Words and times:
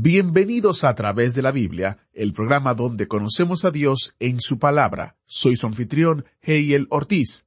Bienvenidos 0.00 0.84
a 0.84 0.94
través 0.94 1.34
de 1.34 1.42
la 1.42 1.50
Biblia, 1.50 1.98
el 2.12 2.32
programa 2.32 2.72
donde 2.72 3.08
conocemos 3.08 3.64
a 3.64 3.72
Dios 3.72 4.14
en 4.20 4.40
su 4.40 4.60
palabra. 4.60 5.16
Soy 5.26 5.56
su 5.56 5.66
anfitrión, 5.66 6.24
Heiel 6.40 6.86
Ortiz. 6.88 7.46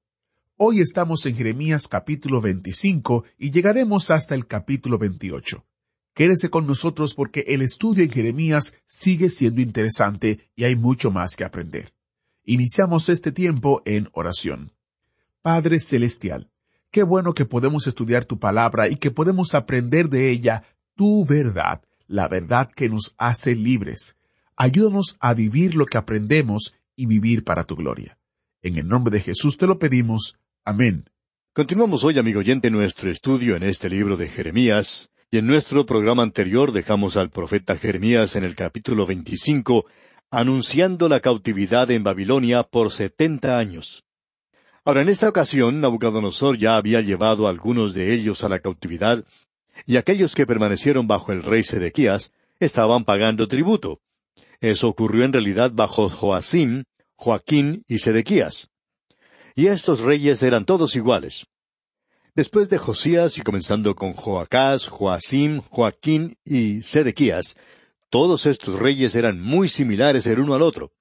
Hoy 0.58 0.82
estamos 0.82 1.26
en 1.26 1.38
Jeremías 1.38 1.88
capítulo 1.88 2.42
25 2.42 3.23
y 3.38 3.52
llegaremos 3.52 4.12
hasta 4.12 4.36
el 4.36 4.48
capítulo 4.48 4.98
28. 4.98 5.66
Quédese 6.14 6.50
con 6.50 6.68
nosotros 6.68 7.14
porque 7.14 7.45
el 7.48 7.62
estudio 7.62 8.04
en 8.04 8.12
Jeremías 8.12 8.73
sigue 8.86 9.30
siendo 9.30 9.62
interesante 9.62 10.52
y 10.54 10.66
hay 10.66 10.76
mucho 10.76 11.09
más 11.09 11.38
que 11.38 11.45
aprender. 11.45 11.94
Iniciamos 12.44 13.08
este 13.08 13.31
tiempo 13.31 13.81
en 13.86 14.09
oración. 14.12 14.73
Padre 15.42 15.80
Celestial, 15.80 16.52
qué 16.92 17.04
bueno 17.04 17.34
que 17.34 17.45
podemos 17.45 17.88
estudiar 17.88 18.26
tu 18.26 18.40
palabra 18.40 18.90
y 18.90 18.98
que 18.98 19.09
podemos 19.09 19.56
aprender 19.56 20.09
de 20.09 20.31
ella 20.31 20.64
tu 20.98 21.26
verdad, 21.26 21.81
la 22.12 22.28
verdad 22.28 22.70
que 22.76 22.90
nos 22.90 23.16
hace 23.18 23.56
libres. 23.56 24.18
Ayúdanos 24.58 25.16
a 25.22 25.34
vivir 25.34 25.76
lo 25.76 25.86
que 25.86 25.98
aprendemos 25.98 26.76
y 26.95 27.06
vivir 27.06 27.45
para 27.45 27.64
tu 27.64 27.78
gloria. 27.78 28.18
En 28.62 28.78
el 28.78 28.86
nombre 28.86 29.18
de 29.18 29.23
Jesús 29.23 29.58
te 29.58 29.66
lo 29.66 29.80
pedimos. 29.80 30.38
Amén. 30.66 31.09
Continuamos 31.53 32.03
hoy, 32.03 32.20
amigo 32.20 32.42
oyente, 32.42 32.70
nuestro 32.70 33.09
estudio 33.09 33.56
en 33.56 33.64
este 33.64 33.90
libro 33.90 34.18
de 34.18 34.28
Jeremías, 34.28 35.09
y 35.31 35.38
en 35.38 35.48
nuestro 35.48 35.86
programa 35.86 36.22
anterior 36.22 36.73
dejamos 36.73 37.16
al 37.16 37.30
profeta 37.30 37.78
Jeremías 37.78 38.36
en 38.36 38.44
el 38.44 38.56
capítulo 38.56 39.08
25, 39.08 39.86
anunciando 40.31 41.08
la 41.08 41.22
cautividad 41.22 41.90
en 41.92 42.03
Babilonia 42.03 42.64
por 42.64 42.92
setenta 42.92 43.58
años. 43.58 44.03
Ahora, 44.84 45.02
en 45.02 45.08
esta 45.08 45.30
ocasión, 45.30 45.80
Nabucodonosor 45.80 46.58
ya 46.58 46.75
había 46.75 47.00
llevado 47.00 47.48
a 47.48 47.52
algunos 47.52 47.94
de 47.94 48.14
ellos 48.14 48.44
a 48.44 48.50
la 48.50 48.59
cautividad, 48.59 49.23
y 49.86 49.97
aquellos 49.97 50.36
que 50.36 50.45
permanecieron 50.45 51.08
bajo 51.08 51.31
el 51.31 51.44
rey 51.44 51.64
Sedequías 51.64 52.31
estaban 52.59 53.03
pagando 53.03 53.47
tributo. 53.47 54.00
Eso 54.59 54.88
ocurrió 54.88 55.25
en 55.25 55.33
realidad 55.33 55.72
bajo 55.73 56.09
Joacim, 56.09 56.83
Joaquín 57.16 57.83
y 57.88 58.00
Sedequías. 58.00 58.69
Y 59.55 59.67
estos 59.67 60.00
reyes 60.00 60.44
eran 60.44 60.66
todos 60.66 60.95
iguales. 60.95 61.45
Después 62.33 62.69
de 62.69 62.78
Josías 62.78 63.38
y 63.38 63.41
comenzando 63.41 63.94
con 63.95 64.13
Joacás, 64.13 64.88
Joacim, 64.88 65.61
Joaquín 65.69 66.38
y 66.45 66.81
Sedequías, 66.81 67.58
todos 68.09 68.45
estos 68.45 68.80
reyes 68.80 69.16
eran 69.16 69.41
muy 69.41 69.67
similares 69.67 70.25
el 70.28 70.39
uno 70.39 70.53
al 70.53 70.61
otro. 70.61 70.91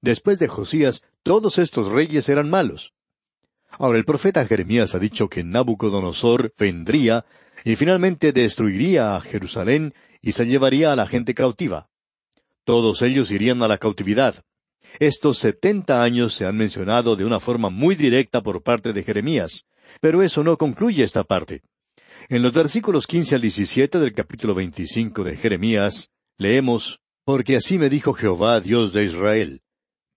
Después 0.00 0.38
de 0.38 0.48
Josías, 0.48 1.02
todos 1.22 1.58
estos 1.58 1.88
reyes 1.90 2.28
eran 2.28 2.50
malos. 2.50 2.92
Ahora 3.78 3.98
el 3.98 4.04
profeta 4.04 4.46
Jeremías 4.46 4.94
ha 4.94 4.98
dicho 4.98 5.28
que 5.28 5.44
Nabucodonosor 5.44 6.52
vendría 6.58 7.24
y 7.64 7.76
finalmente 7.76 8.32
destruiría 8.32 9.16
a 9.16 9.20
Jerusalén 9.20 9.94
y 10.20 10.32
se 10.32 10.46
llevaría 10.46 10.92
a 10.92 10.96
la 10.96 11.06
gente 11.06 11.34
cautiva. 11.34 11.88
Todos 12.64 13.02
ellos 13.02 13.30
irían 13.30 13.62
a 13.62 13.68
la 13.68 13.78
cautividad. 13.78 14.42
Estos 14.98 15.38
setenta 15.38 16.02
años 16.02 16.34
se 16.34 16.46
han 16.46 16.56
mencionado 16.56 17.16
de 17.16 17.24
una 17.24 17.40
forma 17.40 17.68
muy 17.68 17.94
directa 17.94 18.42
por 18.42 18.62
parte 18.62 18.92
de 18.92 19.02
Jeremías, 19.02 19.66
pero 20.00 20.22
eso 20.22 20.44
no 20.44 20.56
concluye 20.56 21.02
esta 21.02 21.24
parte. 21.24 21.62
En 22.28 22.42
los 22.42 22.52
versículos 22.52 23.06
quince 23.06 23.34
al 23.34 23.42
diecisiete 23.42 23.98
del 23.98 24.14
capítulo 24.14 24.54
veinticinco 24.54 25.24
de 25.24 25.36
Jeremías, 25.36 26.10
leemos 26.38 27.00
Porque 27.24 27.56
así 27.56 27.78
me 27.78 27.90
dijo 27.90 28.12
Jehová, 28.12 28.60
Dios 28.60 28.92
de 28.92 29.04
Israel, 29.04 29.62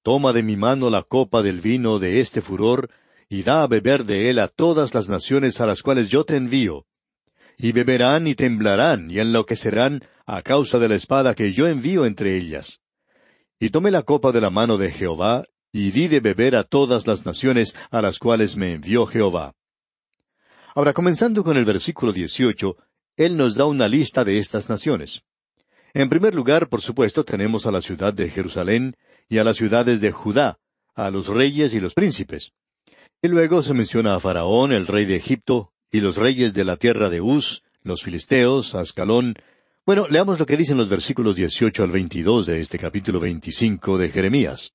Toma 0.03 0.31
de 0.31 0.43
mi 0.43 0.55
mano 0.55 0.89
la 0.89 1.03
copa 1.03 1.41
del 1.41 1.59
vino 1.59 1.99
de 1.99 2.19
este 2.21 2.41
furor, 2.41 2.89
y 3.29 3.43
da 3.43 3.63
a 3.63 3.67
beber 3.67 4.05
de 4.05 4.29
él 4.29 4.39
a 4.39 4.47
todas 4.47 4.93
las 4.93 5.09
naciones 5.09 5.59
a 5.59 5.65
las 5.65 5.81
cuales 5.81 6.09
yo 6.09 6.23
te 6.23 6.35
envío. 6.35 6.85
Y 7.57 7.71
beberán 7.71 8.27
y 8.27 8.35
temblarán 8.35 9.09
y 9.09 9.19
enloquecerán 9.19 10.03
a 10.25 10.41
causa 10.41 10.79
de 10.79 10.89
la 10.89 10.95
espada 10.95 11.33
que 11.33 11.51
yo 11.51 11.67
envío 11.67 12.05
entre 12.05 12.37
ellas. 12.37 12.81
Y 13.59 13.69
tomé 13.69 13.91
la 13.91 14.03
copa 14.03 14.31
de 14.31 14.41
la 14.41 14.49
mano 14.49 14.77
de 14.77 14.91
Jehová, 14.91 15.43
y 15.71 15.91
di 15.91 16.07
de 16.07 16.19
beber 16.19 16.55
a 16.55 16.63
todas 16.63 17.07
las 17.07 17.25
naciones 17.25 17.75
a 17.91 18.01
las 18.01 18.19
cuales 18.19 18.55
me 18.55 18.73
envió 18.73 19.05
Jehová. 19.05 19.53
Ahora, 20.75 20.93
comenzando 20.93 21.43
con 21.43 21.57
el 21.57 21.65
versículo 21.65 22.13
dieciocho, 22.13 22.77
él 23.15 23.35
nos 23.35 23.55
da 23.55 23.65
una 23.65 23.87
lista 23.87 24.23
de 24.23 24.37
estas 24.37 24.69
naciones. 24.69 25.23
En 25.93 26.09
primer 26.09 26.35
lugar, 26.35 26.69
por 26.69 26.81
supuesto, 26.81 27.25
tenemos 27.25 27.65
a 27.65 27.71
la 27.71 27.81
ciudad 27.81 28.13
de 28.13 28.29
Jerusalén 28.29 28.95
y 29.27 29.39
a 29.39 29.43
las 29.43 29.57
ciudades 29.57 29.99
de 29.99 30.11
Judá, 30.11 30.59
a 30.93 31.09
los 31.09 31.27
reyes 31.27 31.73
y 31.73 31.79
los 31.79 31.95
príncipes. 31.95 32.53
Y 33.19 33.29
luego 33.29 33.63
se 33.63 33.73
menciona 33.73 34.13
a 34.13 34.19
Faraón, 34.19 34.71
el 34.71 34.85
rey 34.85 35.05
de 35.05 35.15
Egipto, 35.15 35.73
y 35.91 36.01
los 36.01 36.17
reyes 36.17 36.53
de 36.53 36.63
la 36.63 36.77
tierra 36.77 37.09
de 37.09 37.19
Uz, 37.19 37.63
los 37.81 38.03
filisteos, 38.03 38.75
Ascalón. 38.75 39.33
Bueno, 39.87 40.07
leamos 40.07 40.37
lo 40.37 40.45
que 40.45 40.55
dicen 40.55 40.77
los 40.77 40.87
versículos 40.87 41.35
dieciocho 41.35 41.83
al 41.83 41.89
veintidós 41.89 42.45
de 42.45 42.59
este 42.59 42.77
capítulo 42.77 43.19
veinticinco 43.19 43.97
de 43.97 44.09
Jeremías. 44.09 44.73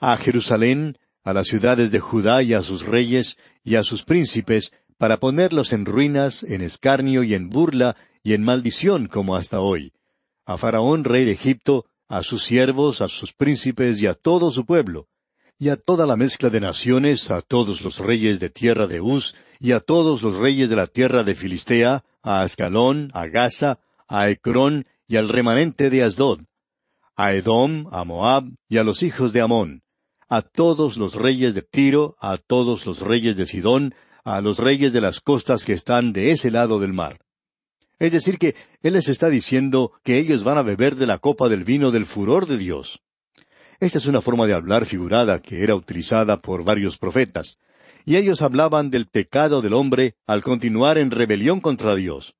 A 0.00 0.16
Jerusalén, 0.16 0.96
a 1.24 1.34
las 1.34 1.46
ciudades 1.48 1.90
de 1.90 2.00
Judá 2.00 2.42
y 2.42 2.54
a 2.54 2.62
sus 2.62 2.86
reyes 2.86 3.36
y 3.62 3.74
a 3.74 3.84
sus 3.84 4.04
príncipes, 4.04 4.72
para 4.96 5.20
ponerlos 5.20 5.74
en 5.74 5.84
ruinas, 5.84 6.42
en 6.42 6.62
escarnio 6.62 7.22
y 7.22 7.34
en 7.34 7.50
burla 7.50 7.96
y 8.22 8.32
en 8.32 8.44
maldición 8.44 9.08
como 9.08 9.36
hasta 9.36 9.60
hoy. 9.60 9.92
A 10.46 10.56
Faraón, 10.56 11.04
rey 11.04 11.26
de 11.26 11.32
Egipto, 11.32 11.84
a 12.08 12.22
sus 12.22 12.44
siervos, 12.44 13.02
a 13.02 13.08
sus 13.08 13.34
príncipes 13.34 14.00
y 14.00 14.06
a 14.06 14.14
todo 14.14 14.50
su 14.52 14.64
pueblo, 14.64 15.08
y 15.58 15.68
a 15.68 15.76
toda 15.76 16.06
la 16.06 16.16
mezcla 16.16 16.50
de 16.50 16.60
naciones, 16.60 17.30
a 17.30 17.40
todos 17.40 17.82
los 17.82 17.98
reyes 17.98 18.40
de 18.40 18.50
tierra 18.50 18.86
de 18.86 19.00
Uz, 19.00 19.34
y 19.60 19.72
a 19.72 19.80
todos 19.80 20.22
los 20.22 20.36
reyes 20.36 20.68
de 20.68 20.76
la 20.76 20.86
tierra 20.86 21.22
de 21.22 21.34
Filistea, 21.34 22.04
a 22.22 22.42
Ascalón, 22.42 23.10
a 23.14 23.26
Gaza, 23.26 23.78
a 24.08 24.28
Ecrón 24.28 24.86
y 25.06 25.16
al 25.16 25.28
remanente 25.28 25.90
de 25.90 26.02
Asdod, 26.02 26.40
a 27.16 27.32
Edom, 27.34 27.86
a 27.92 28.04
Moab 28.04 28.44
y 28.68 28.78
a 28.78 28.84
los 28.84 29.02
hijos 29.02 29.32
de 29.32 29.40
Amón, 29.40 29.82
a 30.28 30.42
todos 30.42 30.96
los 30.96 31.14
reyes 31.14 31.54
de 31.54 31.62
Tiro, 31.62 32.16
a 32.20 32.38
todos 32.38 32.86
los 32.86 33.00
reyes 33.00 33.36
de 33.36 33.46
Sidón, 33.46 33.94
a 34.24 34.40
los 34.40 34.58
reyes 34.58 34.92
de 34.92 35.00
las 35.00 35.20
costas 35.20 35.64
que 35.64 35.74
están 35.74 36.12
de 36.12 36.30
ese 36.30 36.50
lado 36.50 36.80
del 36.80 36.92
mar. 36.92 37.20
Es 37.98 38.12
decir, 38.12 38.38
que 38.38 38.56
Él 38.82 38.94
les 38.94 39.08
está 39.08 39.30
diciendo 39.30 39.92
que 40.02 40.18
ellos 40.18 40.42
van 40.42 40.58
a 40.58 40.62
beber 40.62 40.96
de 40.96 41.06
la 41.06 41.18
copa 41.18 41.48
del 41.48 41.62
vino 41.62 41.90
del 41.90 42.06
furor 42.06 42.46
de 42.46 42.58
Dios. 42.58 43.03
Esta 43.84 43.98
es 43.98 44.06
una 44.06 44.22
forma 44.22 44.46
de 44.46 44.54
hablar 44.54 44.86
figurada 44.86 45.42
que 45.42 45.62
era 45.62 45.74
utilizada 45.74 46.40
por 46.40 46.64
varios 46.64 46.96
profetas, 46.96 47.58
y 48.06 48.16
ellos 48.16 48.40
hablaban 48.40 48.88
del 48.88 49.08
pecado 49.08 49.60
del 49.60 49.74
hombre 49.74 50.14
al 50.26 50.42
continuar 50.42 50.96
en 50.96 51.10
rebelión 51.10 51.60
contra 51.60 51.94
Dios, 51.94 52.34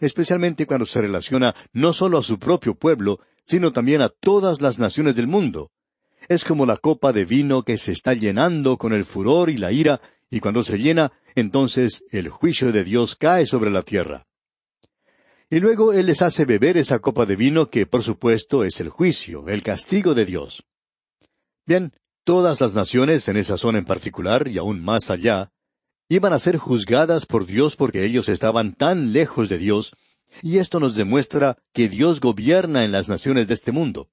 especialmente 0.00 0.64
cuando 0.64 0.86
se 0.86 1.02
relaciona 1.02 1.54
no 1.74 1.92
solo 1.92 2.16
a 2.16 2.22
su 2.22 2.38
propio 2.38 2.76
pueblo, 2.76 3.20
sino 3.44 3.74
también 3.74 4.00
a 4.00 4.08
todas 4.08 4.62
las 4.62 4.78
naciones 4.78 5.16
del 5.16 5.26
mundo. 5.26 5.70
Es 6.30 6.46
como 6.46 6.64
la 6.64 6.78
copa 6.78 7.12
de 7.12 7.26
vino 7.26 7.62
que 7.62 7.76
se 7.76 7.92
está 7.92 8.14
llenando 8.14 8.78
con 8.78 8.94
el 8.94 9.04
furor 9.04 9.50
y 9.50 9.58
la 9.58 9.72
ira, 9.72 10.00
y 10.30 10.40
cuando 10.40 10.64
se 10.64 10.78
llena, 10.78 11.12
entonces 11.34 12.04
el 12.10 12.30
juicio 12.30 12.72
de 12.72 12.84
Dios 12.84 13.16
cae 13.16 13.44
sobre 13.44 13.70
la 13.70 13.82
tierra. 13.82 14.26
Y 15.50 15.60
luego 15.60 15.92
Él 15.92 16.06
les 16.06 16.22
hace 16.22 16.46
beber 16.46 16.78
esa 16.78 17.00
copa 17.00 17.26
de 17.26 17.36
vino 17.36 17.68
que, 17.68 17.84
por 17.84 18.02
supuesto, 18.02 18.64
es 18.64 18.80
el 18.80 18.88
juicio, 18.88 19.46
el 19.50 19.62
castigo 19.62 20.14
de 20.14 20.24
Dios. 20.24 20.64
Bien, 21.66 21.92
todas 22.22 22.60
las 22.60 22.74
naciones 22.74 23.26
en 23.26 23.36
esa 23.36 23.58
zona 23.58 23.78
en 23.78 23.84
particular, 23.84 24.46
y 24.46 24.56
aún 24.56 24.84
más 24.84 25.10
allá, 25.10 25.50
iban 26.08 26.32
a 26.32 26.38
ser 26.38 26.58
juzgadas 26.58 27.26
por 27.26 27.44
Dios 27.44 27.74
porque 27.74 28.04
ellos 28.04 28.28
estaban 28.28 28.72
tan 28.72 29.12
lejos 29.12 29.48
de 29.48 29.58
Dios, 29.58 29.92
y 30.42 30.58
esto 30.58 30.78
nos 30.78 30.94
demuestra 30.94 31.56
que 31.72 31.88
Dios 31.88 32.20
gobierna 32.20 32.84
en 32.84 32.92
las 32.92 33.08
naciones 33.08 33.48
de 33.48 33.54
este 33.54 33.72
mundo. 33.72 34.08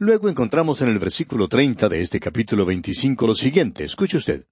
Luego 0.00 0.28
encontramos 0.28 0.82
en 0.82 0.88
el 0.88 0.98
versículo 0.98 1.46
treinta 1.46 1.88
de 1.88 2.00
este 2.00 2.18
capítulo 2.18 2.66
veinticinco 2.66 3.28
lo 3.28 3.36
siguiente, 3.36 3.84
escuche 3.84 4.16
usted. 4.16 4.46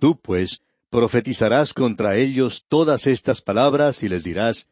Tú, 0.00 0.20
pues, 0.20 0.62
profetizarás 0.90 1.74
contra 1.74 2.16
ellos 2.16 2.64
todas 2.66 3.06
estas 3.06 3.40
palabras 3.40 4.02
y 4.02 4.08
les 4.08 4.24
dirás, 4.24 4.68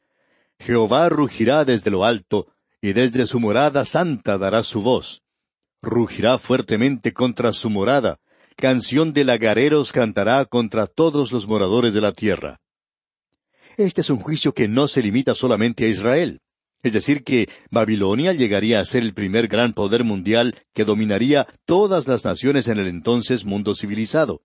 Jehová 0.59 1.09
rugirá 1.09 1.65
desde 1.65 1.93
lo 1.93 2.05
alto, 2.05 2.49
y 2.81 2.95
desde 2.95 3.27
su 3.27 3.39
morada 3.39 3.85
santa 3.85 4.39
dará 4.39 4.65
su 4.65 4.83
voz 4.83 5.22
rugirá 5.83 6.39
fuertemente 6.39 7.13
contra 7.13 7.53
su 7.53 7.69
morada, 7.69 8.19
canción 8.57 9.13
de 9.13 9.25
lagareros 9.25 9.93
cantará 9.93 10.45
contra 10.45 10.87
todos 10.87 11.33
los 11.33 11.47
moradores 11.49 11.93
de 11.93 12.01
la 12.01 12.13
tierra. 12.13 12.61
Este 13.77 14.03
es 14.03 14.11
un 14.11 14.19
juicio 14.19 14.55
que 14.55 14.69
no 14.69 14.87
se 14.87 15.03
limita 15.03 15.35
solamente 15.35 15.85
a 15.85 15.89
Israel. 15.89 16.41
Es 16.83 16.93
decir, 16.93 17.23
que 17.23 17.49
Babilonia 17.71 18.33
llegaría 18.33 18.81
a 18.81 18.85
ser 18.85 19.03
el 19.03 19.15
primer 19.15 19.47
gran 19.47 19.73
poder 19.73 20.05
mundial 20.05 20.57
que 20.75 20.85
dominaría 20.85 21.47
todas 21.65 22.09
las 22.09 22.25
naciones 22.25 22.69
en 22.69 22.79
el 22.79 22.89
entonces 22.89 23.45
mundo 23.45 23.75
civilizado. 23.75 24.43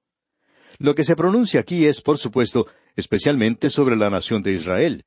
Lo 0.77 0.93
que 0.93 1.03
se 1.03 1.15
pronuncia 1.15 1.59
aquí 1.59 1.85
es, 1.85 2.01
por 2.01 2.19
supuesto, 2.19 2.67
especialmente 2.95 3.69
sobre 3.69 3.95
la 3.95 4.09
nación 4.09 4.43
de 4.43 4.53
Israel, 4.53 5.05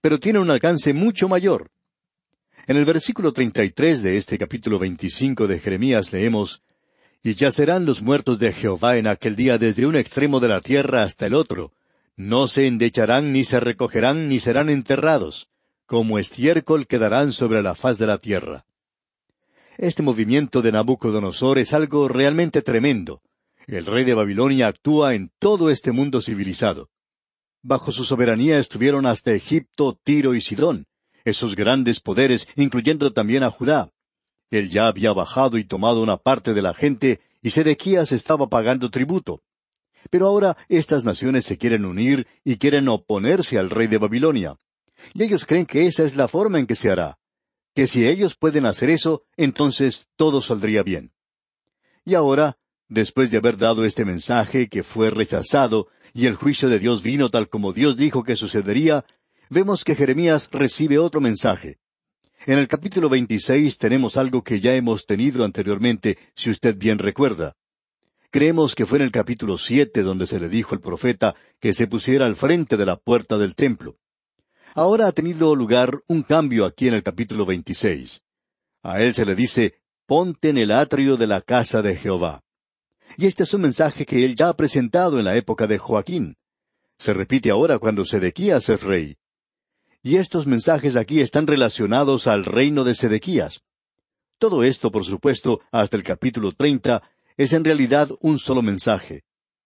pero 0.00 0.18
tiene 0.18 0.40
un 0.40 0.50
alcance 0.50 0.92
mucho 0.92 1.28
mayor. 1.28 1.70
En 2.68 2.76
el 2.76 2.84
versículo 2.84 3.32
33 3.32 4.04
de 4.04 4.16
este 4.16 4.38
capítulo 4.38 4.78
25 4.78 5.48
de 5.48 5.58
Jeremías 5.58 6.12
leemos, 6.12 6.62
Y 7.20 7.34
yacerán 7.34 7.86
los 7.86 8.02
muertos 8.02 8.38
de 8.38 8.52
Jehová 8.52 8.98
en 8.98 9.08
aquel 9.08 9.34
día 9.34 9.58
desde 9.58 9.84
un 9.84 9.96
extremo 9.96 10.38
de 10.38 10.46
la 10.46 10.60
tierra 10.60 11.02
hasta 11.02 11.26
el 11.26 11.34
otro. 11.34 11.72
No 12.14 12.46
se 12.46 12.68
endecharán, 12.68 13.32
ni 13.32 13.42
se 13.42 13.58
recogerán, 13.58 14.28
ni 14.28 14.38
serán 14.38 14.70
enterrados. 14.70 15.48
Como 15.86 16.20
estiércol 16.20 16.86
quedarán 16.86 17.32
sobre 17.32 17.62
la 17.62 17.74
faz 17.74 17.98
de 17.98 18.06
la 18.06 18.18
tierra. 18.18 18.64
Este 19.76 20.04
movimiento 20.04 20.62
de 20.62 20.70
Nabucodonosor 20.70 21.58
es 21.58 21.74
algo 21.74 22.06
realmente 22.06 22.62
tremendo. 22.62 23.22
El 23.66 23.86
rey 23.86 24.04
de 24.04 24.14
Babilonia 24.14 24.68
actúa 24.68 25.14
en 25.14 25.32
todo 25.40 25.68
este 25.68 25.90
mundo 25.90 26.20
civilizado. 26.20 26.90
Bajo 27.60 27.90
su 27.90 28.04
soberanía 28.04 28.60
estuvieron 28.60 29.06
hasta 29.06 29.32
Egipto, 29.32 29.98
Tiro 30.04 30.34
y 30.34 30.40
Sidón 30.40 30.86
esos 31.24 31.56
grandes 31.56 32.00
poderes, 32.00 32.46
incluyendo 32.56 33.12
también 33.12 33.42
a 33.42 33.50
Judá. 33.50 33.90
Él 34.50 34.68
ya 34.68 34.86
había 34.86 35.12
bajado 35.12 35.56
y 35.58 35.64
tomado 35.64 36.02
una 36.02 36.16
parte 36.16 36.52
de 36.52 36.62
la 36.62 36.74
gente, 36.74 37.20
y 37.40 37.50
Sedequías 37.50 38.12
estaba 38.12 38.48
pagando 38.48 38.90
tributo. 38.90 39.42
Pero 40.10 40.26
ahora 40.26 40.56
estas 40.68 41.04
naciones 41.04 41.44
se 41.44 41.58
quieren 41.58 41.84
unir 41.84 42.26
y 42.44 42.56
quieren 42.56 42.88
oponerse 42.88 43.58
al 43.58 43.70
rey 43.70 43.86
de 43.86 43.98
Babilonia. 43.98 44.56
Y 45.14 45.22
ellos 45.22 45.46
creen 45.46 45.66
que 45.66 45.86
esa 45.86 46.04
es 46.04 46.16
la 46.16 46.28
forma 46.28 46.58
en 46.58 46.66
que 46.66 46.76
se 46.76 46.90
hará. 46.90 47.18
Que 47.74 47.86
si 47.86 48.06
ellos 48.06 48.36
pueden 48.36 48.66
hacer 48.66 48.90
eso, 48.90 49.24
entonces 49.36 50.08
todo 50.16 50.42
saldría 50.42 50.82
bien. 50.82 51.12
Y 52.04 52.14
ahora, 52.14 52.58
después 52.88 53.30
de 53.30 53.38
haber 53.38 53.56
dado 53.56 53.84
este 53.84 54.04
mensaje 54.04 54.68
que 54.68 54.82
fue 54.82 55.10
rechazado, 55.10 55.88
y 56.12 56.26
el 56.26 56.34
juicio 56.34 56.68
de 56.68 56.78
Dios 56.78 57.02
vino 57.02 57.30
tal 57.30 57.48
como 57.48 57.72
Dios 57.72 57.96
dijo 57.96 58.22
que 58.22 58.36
sucedería, 58.36 59.04
vemos 59.52 59.84
que 59.84 59.94
Jeremías 59.94 60.48
recibe 60.50 60.98
otro 60.98 61.20
mensaje. 61.20 61.78
En 62.46 62.58
el 62.58 62.66
capítulo 62.66 63.08
26 63.08 63.78
tenemos 63.78 64.16
algo 64.16 64.42
que 64.42 64.60
ya 64.60 64.74
hemos 64.74 65.06
tenido 65.06 65.44
anteriormente, 65.44 66.18
si 66.34 66.50
usted 66.50 66.76
bien 66.76 66.98
recuerda. 66.98 67.54
Creemos 68.30 68.74
que 68.74 68.86
fue 68.86 68.98
en 68.98 69.04
el 69.04 69.12
capítulo 69.12 69.58
siete 69.58 70.02
donde 70.02 70.26
se 70.26 70.40
le 70.40 70.48
dijo 70.48 70.74
al 70.74 70.80
profeta 70.80 71.36
que 71.60 71.72
se 71.72 71.86
pusiera 71.86 72.26
al 72.26 72.34
frente 72.34 72.76
de 72.76 72.86
la 72.86 72.96
puerta 72.96 73.36
del 73.36 73.54
templo. 73.54 73.98
Ahora 74.74 75.06
ha 75.06 75.12
tenido 75.12 75.54
lugar 75.54 76.00
un 76.08 76.22
cambio 76.22 76.64
aquí 76.64 76.88
en 76.88 76.94
el 76.94 77.02
capítulo 77.02 77.44
26. 77.44 78.22
A 78.82 79.02
él 79.02 79.12
se 79.12 79.26
le 79.26 79.34
dice, 79.34 79.74
ponte 80.06 80.48
en 80.48 80.56
el 80.56 80.72
atrio 80.72 81.18
de 81.18 81.26
la 81.26 81.42
casa 81.42 81.82
de 81.82 81.94
Jehová. 81.94 82.42
Y 83.18 83.26
este 83.26 83.42
es 83.42 83.52
un 83.52 83.60
mensaje 83.60 84.06
que 84.06 84.24
él 84.24 84.34
ya 84.34 84.48
ha 84.48 84.56
presentado 84.56 85.18
en 85.18 85.26
la 85.26 85.36
época 85.36 85.66
de 85.66 85.76
Joaquín. 85.76 86.36
Se 86.96 87.12
repite 87.12 87.50
ahora 87.50 87.78
cuando 87.78 88.06
Sedequías 88.06 88.68
es 88.70 88.82
rey 88.82 89.18
y 90.02 90.16
estos 90.16 90.46
mensajes 90.46 90.96
aquí 90.96 91.20
están 91.20 91.46
relacionados 91.46 92.26
al 92.26 92.44
reino 92.44 92.84
de 92.84 92.94
Sedequías. 92.94 93.62
Todo 94.38 94.64
esto, 94.64 94.90
por 94.90 95.04
supuesto, 95.04 95.60
hasta 95.70 95.96
el 95.96 96.02
capítulo 96.02 96.52
treinta, 96.52 97.02
es 97.36 97.52
en 97.52 97.64
realidad 97.64 98.10
un 98.20 98.38
solo 98.38 98.62
mensaje. 98.62 99.22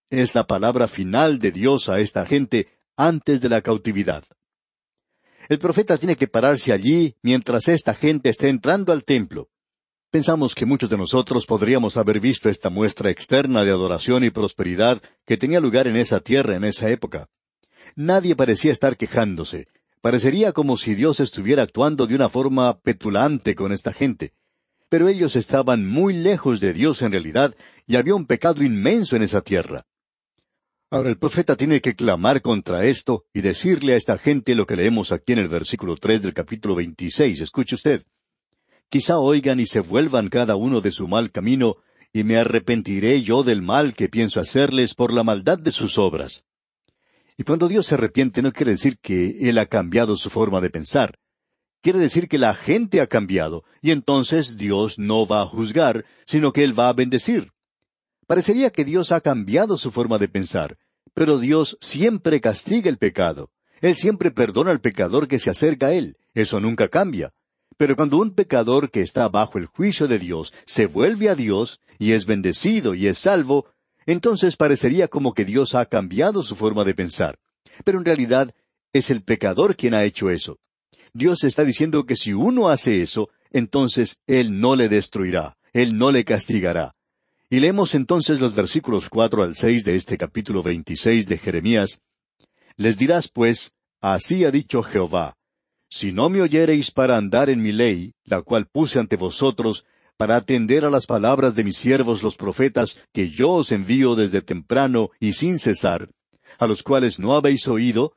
Es 0.09 0.35
la 0.35 0.45
palabra 0.45 0.87
final 0.87 1.39
de 1.39 1.51
Dios 1.51 1.89
a 1.89 1.99
esta 1.99 2.25
gente 2.25 2.67
antes 2.95 3.41
de 3.41 3.49
la 3.49 3.61
cautividad. 3.61 4.23
El 5.49 5.59
profeta 5.59 5.97
tiene 5.97 6.15
que 6.15 6.27
pararse 6.27 6.71
allí 6.71 7.15
mientras 7.21 7.67
esta 7.67 7.93
gente 7.93 8.29
está 8.29 8.47
entrando 8.47 8.93
al 8.93 9.03
templo. 9.03 9.49
Pensamos 10.11 10.55
que 10.55 10.65
muchos 10.65 10.89
de 10.89 10.97
nosotros 10.97 11.45
podríamos 11.45 11.97
haber 11.97 12.19
visto 12.19 12.47
esta 12.49 12.69
muestra 12.69 13.09
externa 13.09 13.63
de 13.63 13.71
adoración 13.71 14.23
y 14.23 14.29
prosperidad 14.29 15.01
que 15.25 15.37
tenía 15.37 15.59
lugar 15.59 15.87
en 15.87 15.97
esa 15.97 16.19
tierra 16.19 16.55
en 16.55 16.63
esa 16.63 16.89
época. 16.89 17.27
Nadie 17.95 18.35
parecía 18.35 18.71
estar 18.71 18.97
quejándose, 18.97 19.67
Parecería 20.07 20.53
como 20.53 20.77
si 20.77 20.95
Dios 20.95 21.19
estuviera 21.19 21.63
actuando 21.63 22.07
de 22.07 22.15
una 22.15 22.29
forma 22.29 22.79
petulante 22.79 23.55
con 23.55 23.73
esta 23.73 23.91
gente. 23.91 24.31
Pero 24.87 25.09
ellos 25.09 25.35
estaban 25.35 25.85
muy 25.85 26.13
lejos 26.13 26.61
de 26.61 26.71
Dios 26.71 27.01
en 27.01 27.11
realidad, 27.11 27.53
y 27.85 27.97
había 27.97 28.15
un 28.15 28.25
pecado 28.25 28.63
inmenso 28.63 29.17
en 29.17 29.23
esa 29.23 29.41
tierra. 29.41 29.85
Ahora 30.89 31.09
el 31.09 31.17
profeta 31.17 31.57
tiene 31.57 31.81
que 31.81 31.93
clamar 31.93 32.41
contra 32.41 32.85
esto 32.85 33.25
y 33.33 33.41
decirle 33.41 33.91
a 33.91 33.95
esta 33.97 34.17
gente 34.17 34.55
lo 34.55 34.65
que 34.65 34.77
leemos 34.77 35.11
aquí 35.11 35.33
en 35.33 35.39
el 35.39 35.49
versículo 35.49 35.97
tres 35.97 36.21
del 36.21 36.33
capítulo 36.33 36.75
veintiséis. 36.75 37.41
Escuche 37.41 37.75
usted. 37.75 38.03
Quizá 38.87 39.17
oigan 39.17 39.59
y 39.59 39.65
se 39.65 39.81
vuelvan 39.81 40.29
cada 40.29 40.55
uno 40.55 40.79
de 40.79 40.91
su 40.91 41.09
mal 41.09 41.31
camino, 41.31 41.75
y 42.13 42.23
me 42.23 42.37
arrepentiré 42.37 43.23
yo 43.23 43.43
del 43.43 43.61
mal 43.61 43.93
que 43.93 44.07
pienso 44.07 44.39
hacerles 44.39 44.95
por 44.95 45.11
la 45.11 45.25
maldad 45.25 45.59
de 45.59 45.71
sus 45.71 45.97
obras. 45.97 46.45
Y 47.37 47.43
cuando 47.43 47.67
Dios 47.67 47.85
se 47.85 47.95
arrepiente 47.95 48.41
no 48.41 48.51
quiere 48.51 48.71
decir 48.71 48.97
que 48.97 49.49
Él 49.49 49.59
ha 49.59 49.67
cambiado 49.67 50.17
su 50.17 50.29
forma 50.29 50.59
de 50.59 50.71
pensar. 50.71 51.19
Quiere 51.81 51.99
decir 51.99 52.27
que 52.27 52.39
la 52.39 52.55
gente 52.55 52.99
ha 52.99 53.07
cambiado, 53.07 53.63
y 53.81 53.91
entonces 53.91 54.57
Dios 54.57 54.97
no 54.97 55.27
va 55.27 55.43
a 55.43 55.45
juzgar, 55.45 56.05
sino 56.25 56.51
que 56.51 56.63
Él 56.63 56.77
va 56.77 56.89
a 56.89 56.93
bendecir. 56.93 57.51
Parecería 58.25 58.71
que 58.71 58.83
Dios 58.83 59.11
ha 59.11 59.21
cambiado 59.21 59.77
su 59.77 59.91
forma 59.91 60.17
de 60.17 60.27
pensar, 60.27 60.77
pero 61.13 61.37
Dios 61.37 61.77
siempre 61.79 62.41
castiga 62.41 62.89
el 62.89 62.97
pecado. 62.97 63.51
Él 63.79 63.95
siempre 63.95 64.31
perdona 64.31 64.71
al 64.71 64.81
pecador 64.81 65.27
que 65.27 65.39
se 65.39 65.51
acerca 65.51 65.87
a 65.87 65.93
Él. 65.93 66.17
Eso 66.33 66.59
nunca 66.59 66.87
cambia. 66.89 67.31
Pero 67.77 67.95
cuando 67.95 68.17
un 68.17 68.33
pecador 68.33 68.89
que 68.89 69.01
está 69.01 69.29
bajo 69.29 69.59
el 69.59 69.67
juicio 69.67 70.07
de 70.07 70.17
Dios 70.17 70.53
se 70.65 70.87
vuelve 70.87 71.29
a 71.29 71.35
Dios 71.35 71.79
y 71.99 72.13
es 72.13 72.25
bendecido 72.25 72.95
y 72.95 73.07
es 73.07 73.19
salvo, 73.19 73.67
entonces 74.07 74.57
parecería 74.57 75.07
como 75.07 75.35
que 75.35 75.45
Dios 75.45 75.75
ha 75.75 75.85
cambiado 75.85 76.41
su 76.41 76.55
forma 76.55 76.83
de 76.83 76.95
pensar. 76.95 77.37
Pero 77.83 77.99
en 77.99 78.05
realidad 78.05 78.55
es 78.93 79.11
el 79.11 79.21
pecador 79.21 79.75
quien 79.75 79.93
ha 79.93 80.03
hecho 80.03 80.31
eso. 80.31 80.57
Dios 81.13 81.43
está 81.43 81.63
diciendo 81.63 82.05
que 82.05 82.15
si 82.15 82.33
uno 82.33 82.69
hace 82.69 83.01
eso, 83.01 83.29
entonces 83.51 84.17
Él 84.25 84.59
no 84.59 84.75
le 84.75 84.89
destruirá, 84.89 85.57
Él 85.73 85.97
no 85.97 86.11
le 86.11 86.25
castigará. 86.25 86.95
Y 87.49 87.59
leemos 87.59 87.93
entonces 87.93 88.39
los 88.39 88.55
versículos 88.55 89.09
cuatro 89.09 89.43
al 89.43 89.53
seis 89.53 89.85
de 89.85 89.95
este 89.95 90.17
capítulo 90.17 90.63
veintiséis 90.63 91.27
de 91.27 91.37
Jeremías. 91.37 92.01
Les 92.75 92.97
dirás 92.97 93.27
pues, 93.27 93.73
así 94.01 94.45
ha 94.45 94.51
dicho 94.51 94.83
Jehová, 94.83 95.37
si 95.89 96.11
no 96.11 96.29
me 96.29 96.41
oyereis 96.41 96.91
para 96.91 97.15
andar 97.15 97.49
en 97.49 97.61
mi 97.61 97.71
ley, 97.71 98.13
la 98.25 98.41
cual 98.41 98.67
puse 98.67 98.99
ante 98.99 99.15
vosotros, 99.15 99.85
para 100.17 100.35
atender 100.35 100.83
a 100.83 100.89
las 100.89 101.05
palabras 101.05 101.55
de 101.55 101.63
mis 101.63 101.77
siervos 101.77 102.23
los 102.23 102.35
profetas, 102.35 102.97
que 103.13 103.29
yo 103.29 103.51
os 103.51 103.71
envío 103.71 104.15
desde 104.15 104.41
temprano 104.41 105.11
y 105.19 105.33
sin 105.33 105.59
cesar, 105.59 106.09
a 106.57 106.67
los 106.67 106.83
cuales 106.83 107.19
no 107.19 107.35
habéis 107.35 107.67
oído, 107.67 108.13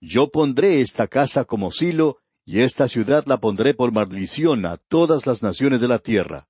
yo 0.00 0.28
pondré 0.28 0.80
esta 0.80 1.08
casa 1.08 1.44
como 1.44 1.72
silo, 1.72 2.18
y 2.44 2.60
esta 2.60 2.86
ciudad 2.86 3.24
la 3.26 3.38
pondré 3.38 3.74
por 3.74 3.92
maldición 3.92 4.64
a 4.66 4.76
todas 4.76 5.26
las 5.26 5.42
naciones 5.42 5.80
de 5.80 5.88
la 5.88 5.98
tierra. 5.98 6.46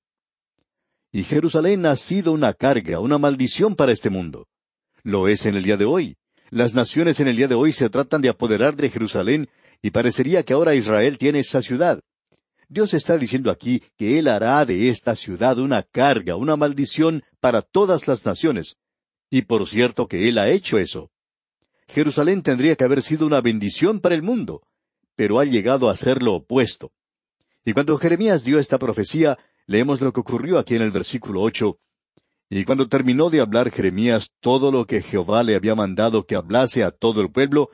Y 1.11 1.23
Jerusalén 1.23 1.85
ha 1.85 1.95
sido 1.95 2.31
una 2.31 2.53
carga, 2.53 2.99
una 2.99 3.17
maldición 3.17 3.75
para 3.75 3.91
este 3.91 4.09
mundo. 4.09 4.47
Lo 5.01 5.27
es 5.27 5.45
en 5.45 5.55
el 5.55 5.63
día 5.63 5.77
de 5.77 5.85
hoy. 5.85 6.17
Las 6.51 6.75
naciones 6.75 7.19
en 7.19 7.27
el 7.27 7.35
día 7.35 7.47
de 7.47 7.55
hoy 7.55 7.71
se 7.71 7.89
tratan 7.89 8.21
de 8.21 8.29
apoderar 8.29 8.75
de 8.75 8.89
Jerusalén, 8.89 9.49
y 9.81 9.91
parecería 9.91 10.43
que 10.43 10.53
ahora 10.53 10.75
Israel 10.75 11.17
tiene 11.17 11.39
esa 11.39 11.61
ciudad. 11.61 12.01
Dios 12.71 12.93
está 12.93 13.17
diciendo 13.17 13.49
aquí 13.49 13.81
que 13.97 14.19
Él 14.19 14.27
hará 14.27 14.63
de 14.63 14.89
esta 14.89 15.15
ciudad 15.15 15.57
una 15.57 15.81
carga, 15.81 16.35
una 16.35 16.55
maldición 16.55 17.23
para 17.39 17.63
todas 17.63 18.07
las 18.07 18.23
naciones. 18.27 18.77
Y 19.31 19.41
por 19.41 19.67
cierto 19.67 20.07
que 20.07 20.29
Él 20.29 20.37
ha 20.37 20.49
hecho 20.49 20.77
eso. 20.77 21.09
Jerusalén 21.87 22.43
tendría 22.43 22.75
que 22.75 22.83
haber 22.83 23.01
sido 23.01 23.25
una 23.25 23.41
bendición 23.41 23.99
para 23.99 24.13
el 24.13 24.21
mundo, 24.21 24.61
pero 25.15 25.39
ha 25.39 25.45
llegado 25.45 25.89
a 25.89 25.97
ser 25.97 26.21
lo 26.21 26.35
opuesto. 26.35 26.91
Y 27.65 27.73
cuando 27.73 27.97
Jeremías 27.97 28.43
dio 28.43 28.59
esta 28.59 28.77
profecía, 28.77 29.39
leemos 29.65 29.99
lo 29.99 30.13
que 30.13 30.19
ocurrió 30.19 30.59
aquí 30.59 30.75
en 30.75 30.83
el 30.83 30.91
versículo 30.91 31.41
ocho. 31.41 31.79
Y 32.51 32.65
cuando 32.65 32.87
terminó 32.87 33.31
de 33.31 33.41
hablar 33.41 33.71
Jeremías 33.71 34.29
todo 34.39 34.71
lo 34.71 34.85
que 34.85 35.01
Jehová 35.01 35.41
le 35.41 35.55
había 35.55 35.73
mandado 35.73 36.27
que 36.27 36.35
hablase 36.35 36.83
a 36.83 36.91
todo 36.91 37.21
el 37.21 37.31
pueblo, 37.31 37.71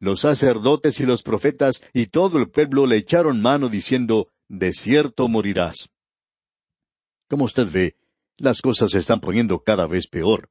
los 0.00 0.20
sacerdotes 0.20 0.98
y 1.00 1.06
los 1.06 1.22
profetas 1.22 1.82
y 1.92 2.06
todo 2.06 2.38
el 2.38 2.48
pueblo 2.48 2.86
le 2.86 2.96
echaron 2.96 3.40
mano 3.40 3.68
diciendo, 3.68 4.28
De 4.48 4.72
cierto 4.72 5.28
morirás. 5.28 5.90
Como 7.28 7.44
usted 7.44 7.70
ve, 7.70 7.96
las 8.38 8.62
cosas 8.62 8.90
se 8.90 8.98
están 8.98 9.20
poniendo 9.20 9.62
cada 9.62 9.86
vez 9.86 10.08
peor. 10.08 10.48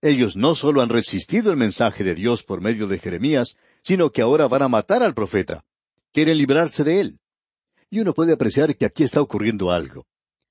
Ellos 0.00 0.36
no 0.36 0.54
solo 0.54 0.80
han 0.80 0.88
resistido 0.88 1.50
el 1.50 1.56
mensaje 1.56 2.04
de 2.04 2.14
Dios 2.14 2.42
por 2.42 2.60
medio 2.60 2.86
de 2.88 2.98
Jeremías, 2.98 3.56
sino 3.82 4.10
que 4.10 4.22
ahora 4.22 4.48
van 4.48 4.62
a 4.62 4.68
matar 4.68 5.02
al 5.02 5.14
profeta. 5.14 5.64
Quieren 6.12 6.38
librarse 6.38 6.82
de 6.82 7.00
él. 7.00 7.20
Y 7.90 8.00
uno 8.00 8.14
puede 8.14 8.32
apreciar 8.32 8.76
que 8.76 8.86
aquí 8.86 9.04
está 9.04 9.20
ocurriendo 9.20 9.70
algo. 9.70 10.06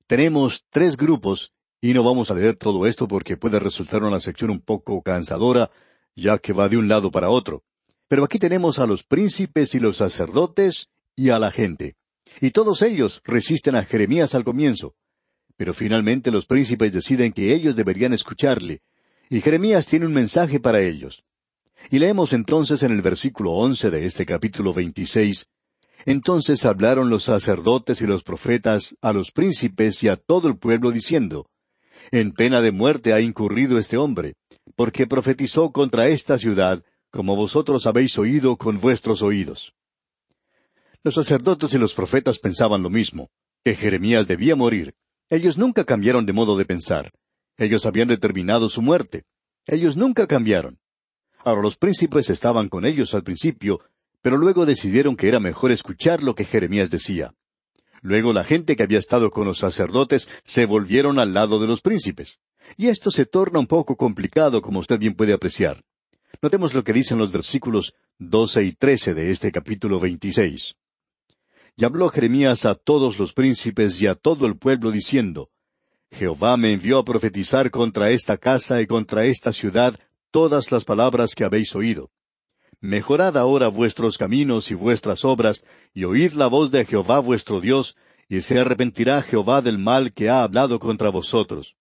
Tenemos 0.08 0.66
tres 0.70 0.96
grupos, 0.96 1.52
y 1.82 1.94
no 1.94 2.04
vamos 2.04 2.30
a 2.30 2.36
leer 2.36 2.56
todo 2.56 2.86
esto 2.86 3.08
porque 3.08 3.38
puede 3.38 3.60
resultar 3.60 4.04
una 4.04 4.20
sección 4.20 4.52
un 4.52 4.62
poco 4.62 5.02
cansadora, 5.02 5.72
ya 6.16 6.38
que 6.38 6.54
va 6.54 6.70
de 6.70 6.78
un 6.78 6.88
lado 6.88 7.12
para 7.12 7.30
otro. 7.30 7.64
Pero 8.08 8.24
aquí 8.24 8.40
tenemos 8.40 8.80
a 8.80 8.86
los 8.86 9.04
príncipes 9.04 9.74
y 9.76 9.80
los 9.80 9.98
sacerdotes 9.98 10.90
y 11.16 11.30
a 11.30 11.40
la 11.40 11.52
gente. 11.52 11.96
Y 12.42 12.52
todos 12.52 12.82
ellos 12.82 13.22
resisten 13.26 13.76
a 13.76 13.84
Jeremías 13.84 14.36
al 14.36 14.44
comienzo. 14.44 14.96
Pero 15.58 15.74
finalmente 15.74 16.32
los 16.32 16.46
príncipes 16.46 16.92
deciden 16.92 17.32
que 17.32 17.54
ellos 17.54 17.76
deberían 17.76 18.14
escucharle. 18.14 18.82
Y 19.30 19.42
Jeremías 19.42 19.88
tiene 19.88 20.06
un 20.06 20.14
mensaje 20.14 20.60
para 20.60 20.82
ellos. 20.82 21.24
Y 21.90 22.00
leemos 22.00 22.34
entonces 22.34 22.84
en 22.84 22.92
el 22.92 23.02
versículo 23.02 23.52
once 23.52 23.90
de 23.90 24.06
este 24.06 24.26
capítulo 24.26 24.74
veintiséis 24.74 25.48
Entonces 26.06 26.66
hablaron 26.66 27.10
los 27.10 27.24
sacerdotes 27.24 28.02
y 28.02 28.06
los 28.06 28.24
profetas 28.24 28.96
a 29.02 29.14
los 29.14 29.32
príncipes 29.32 30.04
y 30.04 30.10
a 30.10 30.18
todo 30.18 30.48
el 30.48 30.58
pueblo 30.58 30.92
diciendo, 30.92 31.50
En 32.12 32.32
pena 32.32 32.62
de 32.62 32.72
muerte 32.72 33.14
ha 33.14 33.22
incurrido 33.22 33.78
este 33.78 33.98
hombre, 33.98 34.36
porque 34.76 35.08
profetizó 35.08 35.72
contra 35.72 36.08
esta 36.08 36.38
ciudad, 36.38 36.84
como 37.16 37.38
vosotros 37.38 37.88
habéis 37.88 38.20
oído 38.20 38.58
con 38.58 38.78
vuestros 38.78 39.22
oídos. 39.22 39.74
Los 41.02 41.16
sacerdotes 41.16 41.74
y 41.74 41.78
los 41.78 41.94
profetas 41.94 42.40
pensaban 42.40 42.84
lo 42.84 42.90
mismo, 42.90 43.30
que 43.64 43.74
Jeremías 43.74 44.28
debía 44.28 44.58
morir. 44.58 44.96
Ellos 45.30 45.58
nunca 45.58 45.86
cambiaron 45.86 46.26
de 46.26 46.34
modo 46.34 46.58
de 46.58 46.66
pensar. 46.66 47.14
Ellos 47.58 47.86
habían 47.86 48.10
determinado 48.10 48.68
su 48.68 48.82
muerte. 48.82 49.24
Ellos 49.66 49.96
nunca 49.96 50.28
cambiaron. 50.28 50.78
Ahora 51.46 51.62
los 51.62 51.78
príncipes 51.78 52.30
estaban 52.30 52.68
con 52.68 52.86
ellos 52.86 53.14
al 53.14 53.24
principio, 53.24 53.80
pero 54.22 54.36
luego 54.36 54.66
decidieron 54.66 55.16
que 55.16 55.30
era 55.30 55.40
mejor 55.40 55.72
escuchar 55.72 56.22
lo 56.22 56.36
que 56.36 56.44
Jeremías 56.44 56.92
decía. 56.92 57.34
Luego 58.02 58.34
la 58.34 58.44
gente 58.44 58.76
que 58.76 58.84
había 58.84 59.00
estado 59.00 59.32
con 59.32 59.48
los 59.48 59.60
sacerdotes 59.60 60.28
se 60.44 60.66
volvieron 60.66 61.18
al 61.20 61.34
lado 61.34 61.62
de 61.62 61.68
los 61.68 61.80
príncipes. 61.80 62.40
Y 62.76 62.88
esto 62.88 63.10
se 63.10 63.26
torna 63.26 63.60
un 63.60 63.68
poco 63.68 63.96
complicado, 63.96 64.62
como 64.62 64.82
usted 64.82 65.00
bien 65.00 65.16
puede 65.16 65.32
apreciar. 65.32 65.85
Notemos 66.42 66.74
lo 66.74 66.84
que 66.84 66.94
dicen 66.94 67.18
los 67.18 67.32
versículos 67.32 67.94
doce 68.18 68.64
y 68.64 68.72
trece 68.74 69.14
de 69.14 69.32
este 69.32 69.52
capítulo 69.52 70.00
veintiséis. 70.00 70.76
Y 71.78 71.86
habló 71.86 72.10
Jeremías 72.10 72.66
a 72.66 72.76
todos 72.76 73.20
los 73.20 73.34
príncipes 73.34 74.02
y 74.02 74.08
a 74.08 74.16
todo 74.16 74.46
el 74.46 74.58
pueblo 74.58 74.92
diciendo, 74.92 75.50
Jehová 76.12 76.56
me 76.56 76.72
envió 76.72 77.00
a 77.00 77.06
profetizar 77.06 77.70
contra 77.72 78.10
esta 78.12 78.38
casa 78.38 78.82
y 78.82 78.88
contra 78.88 79.26
esta 79.26 79.52
ciudad 79.52 79.96
todas 80.32 80.72
las 80.72 80.86
palabras 80.86 81.36
que 81.36 81.44
habéis 81.44 81.76
oído. 81.76 82.12
Mejorad 82.80 83.36
ahora 83.38 83.68
vuestros 83.68 84.18
caminos 84.18 84.72
y 84.72 84.76
vuestras 84.76 85.26
obras, 85.26 85.64
y 85.94 86.04
oíd 86.04 86.34
la 86.34 86.48
voz 86.48 86.72
de 86.72 86.86
Jehová 86.86 87.20
vuestro 87.20 87.60
Dios, 87.60 87.98
y 88.30 88.42
se 88.42 88.60
arrepentirá 88.60 89.22
Jehová 89.22 89.62
del 89.62 89.78
mal 89.78 90.14
que 90.14 90.30
ha 90.30 90.44
hablado 90.44 90.80
contra 90.80 91.10
vosotros. 91.10 91.76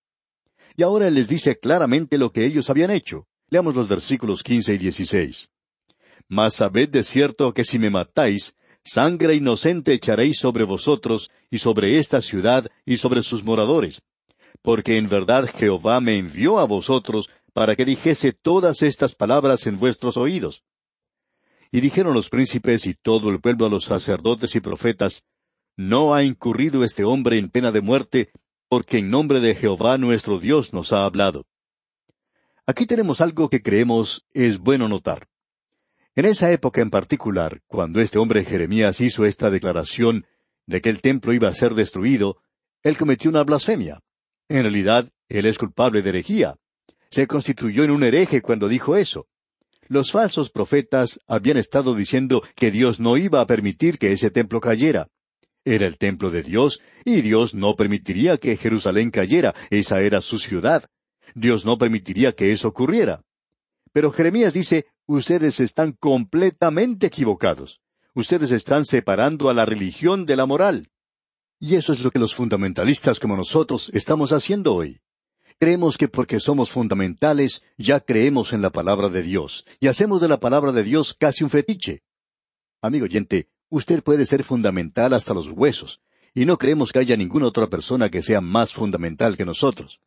Y 0.76 0.82
ahora 0.82 1.11
les 1.11 1.28
dice 1.28 1.58
claramente 1.58 2.18
lo 2.18 2.32
que 2.32 2.44
ellos 2.44 2.70
habían 2.70 2.90
hecho. 2.90 3.26
Leamos 3.54 3.76
los 3.76 3.88
versículos 3.88 4.42
quince 4.42 4.75
y 4.75 4.78
dieciséis. 4.78 5.49
Mas 6.26 6.54
sabed 6.54 6.88
de 6.88 7.04
cierto 7.04 7.54
que 7.54 7.62
si 7.62 7.78
me 7.78 7.88
matáis, 7.88 8.56
sangre 8.82 9.37
inocente 9.37 9.92
echaréis 9.92 10.40
sobre 10.40 10.64
vosotros, 10.64 11.30
y 11.52 11.58
sobre 11.61 12.00
esta 12.00 12.20
ciudad, 12.20 12.66
y 12.84 12.96
sobre 12.96 13.23
sus 13.23 13.44
moradores. 13.44 14.02
Porque 14.61 14.96
en 14.96 15.08
verdad 15.08 15.49
Jehová 15.49 16.00
me 16.00 16.16
envió 16.16 16.58
a 16.58 16.64
vosotros 16.64 17.30
para 17.52 17.76
que 17.76 17.84
dijese 17.84 18.32
todas 18.32 18.82
estas 18.82 19.14
palabras 19.14 19.68
en 19.68 19.78
vuestros 19.78 20.16
oídos. 20.16 20.64
Y 21.70 21.80
dijeron 21.80 22.12
los 22.12 22.30
príncipes 22.30 22.87
y 22.87 22.94
todo 22.94 23.30
el 23.30 23.40
pueblo 23.40 23.66
a 23.66 23.70
los 23.70 23.84
sacerdotes 23.84 24.56
y 24.56 24.61
profetas, 24.61 25.23
No 25.76 26.12
ha 26.12 26.25
incurrido 26.25 26.82
este 26.82 27.04
hombre 27.04 27.38
en 27.38 27.50
pena 27.50 27.70
de 27.70 27.82
muerte, 27.82 28.32
porque 28.68 28.99
en 28.99 29.11
nombre 29.11 29.38
de 29.38 29.54
Jehová 29.54 29.96
nuestro 29.96 30.40
Dios 30.40 30.73
nos 30.73 30.92
ha 30.92 31.04
hablado. 31.04 31.46
Aquí 32.66 32.87
tenemos 32.87 33.21
algo 33.21 33.50
que 33.50 33.61
creemos 33.61 34.25
es 34.33 34.59
bueno 34.59 34.88
notar. 34.88 35.28
En 36.14 36.25
esa 36.25 36.50
época 36.50 36.80
en 36.80 36.88
particular, 36.88 37.61
cuando 37.66 38.00
este 38.00 38.18
hombre 38.18 38.42
Jeremías 38.42 39.02
hizo 39.02 39.26
esta 39.26 39.50
declaración 39.50 40.25
de 40.66 40.80
que 40.80 40.88
el 40.88 41.02
templo 41.02 41.35
iba 41.35 41.49
a 41.49 41.54
ser 41.54 41.75
destruido, 41.75 42.38
él 42.83 42.97
cometió 42.97 43.30
una 43.30 43.44
blasfemia. 43.44 44.00
En 44.49 44.62
realidad, 44.62 45.11
él 45.28 45.44
es 45.44 45.59
culpable 45.59 46.00
de 46.00 46.09
herejía. 46.11 46.56
Se 47.11 47.26
constituyó 47.26 47.85
en 47.85 47.90
un 47.90 48.02
hereje 48.02 48.40
cuando 48.40 48.68
dijo 48.68 48.97
eso. 48.97 49.26
Los 49.87 50.12
falsos 50.12 50.50
profetas 50.50 51.21
habían 51.26 51.59
estado 51.59 51.94
diciendo 51.94 52.42
que 52.54 52.71
Dios 52.71 52.99
no 52.99 53.18
iba 53.18 53.42
a 53.42 53.47
permitir 53.47 53.99
que 53.99 54.12
ese 54.12 54.30
templo 54.30 54.61
cayera. 54.61 55.09
Era 55.66 55.87
el 55.87 55.99
templo 55.99 56.30
de 56.30 56.42
Dios, 56.42 56.80
y 57.04 57.21
Dios 57.21 57.52
no 57.52 57.76
permitiría 57.76 58.38
que 58.38 58.56
Jerusalén 58.56 59.11
cayera, 59.11 59.54
esa 59.68 60.00
era 60.00 60.23
su 60.23 60.38
ciudad. 60.38 60.85
Dios 61.35 61.64
no 61.64 61.76
permitiría 61.76 62.33
que 62.33 62.53
eso 62.53 62.69
ocurriera. 62.69 63.23
Pero 63.93 64.11
Jeremías 64.11 64.53
dice, 64.53 64.87
ustedes 65.07 65.61
están 65.61 65.93
completamente 65.93 67.07
equivocados. 67.07 67.81
Ustedes 68.14 68.53
están 68.53 68.85
separando 68.85 69.49
a 69.49 69.55
la 69.55 69.67
religión 69.67 70.25
de 70.26 70.37
la 70.37 70.47
moral. 70.47 70.88
Y 71.59 71.75
eso 71.75 71.93
es 71.93 72.00
lo 72.00 72.11
que 72.11 72.19
los 72.19 72.35
fundamentalistas 72.35 73.19
como 73.19 73.37
nosotros 73.37 73.91
estamos 73.93 74.33
haciendo 74.33 74.75
hoy. 74.75 75.00
Creemos 75.59 75.97
que 75.99 76.09
porque 76.09 76.41
somos 76.41 76.71
fundamentales 76.71 77.62
ya 77.79 78.00
creemos 78.00 78.53
en 78.53 78.62
la 78.62 78.71
palabra 78.71 79.09
de 79.09 79.23
Dios, 79.23 79.64
y 79.81 79.87
hacemos 79.87 80.21
de 80.21 80.29
la 80.29 80.41
palabra 80.41 80.73
de 80.73 80.83
Dios 80.83 81.14
casi 81.19 81.45
un 81.45 81.50
fetiche. 81.50 82.03
Amigo 82.83 83.05
oyente, 83.05 83.49
usted 83.69 84.03
puede 84.03 84.26
ser 84.26 84.43
fundamental 84.43 85.14
hasta 85.14 85.33
los 85.33 85.49
huesos, 85.49 86.00
y 86.35 86.45
no 86.45 86.59
creemos 86.59 86.93
que 86.93 86.99
haya 86.99 87.17
ninguna 87.17 87.47
otra 87.47 87.69
persona 87.69 88.11
que 88.11 88.23
sea 88.23 88.41
más 88.41 88.73
fundamental 88.73 89.37
que 89.37 89.45
nosotros. 89.45 90.00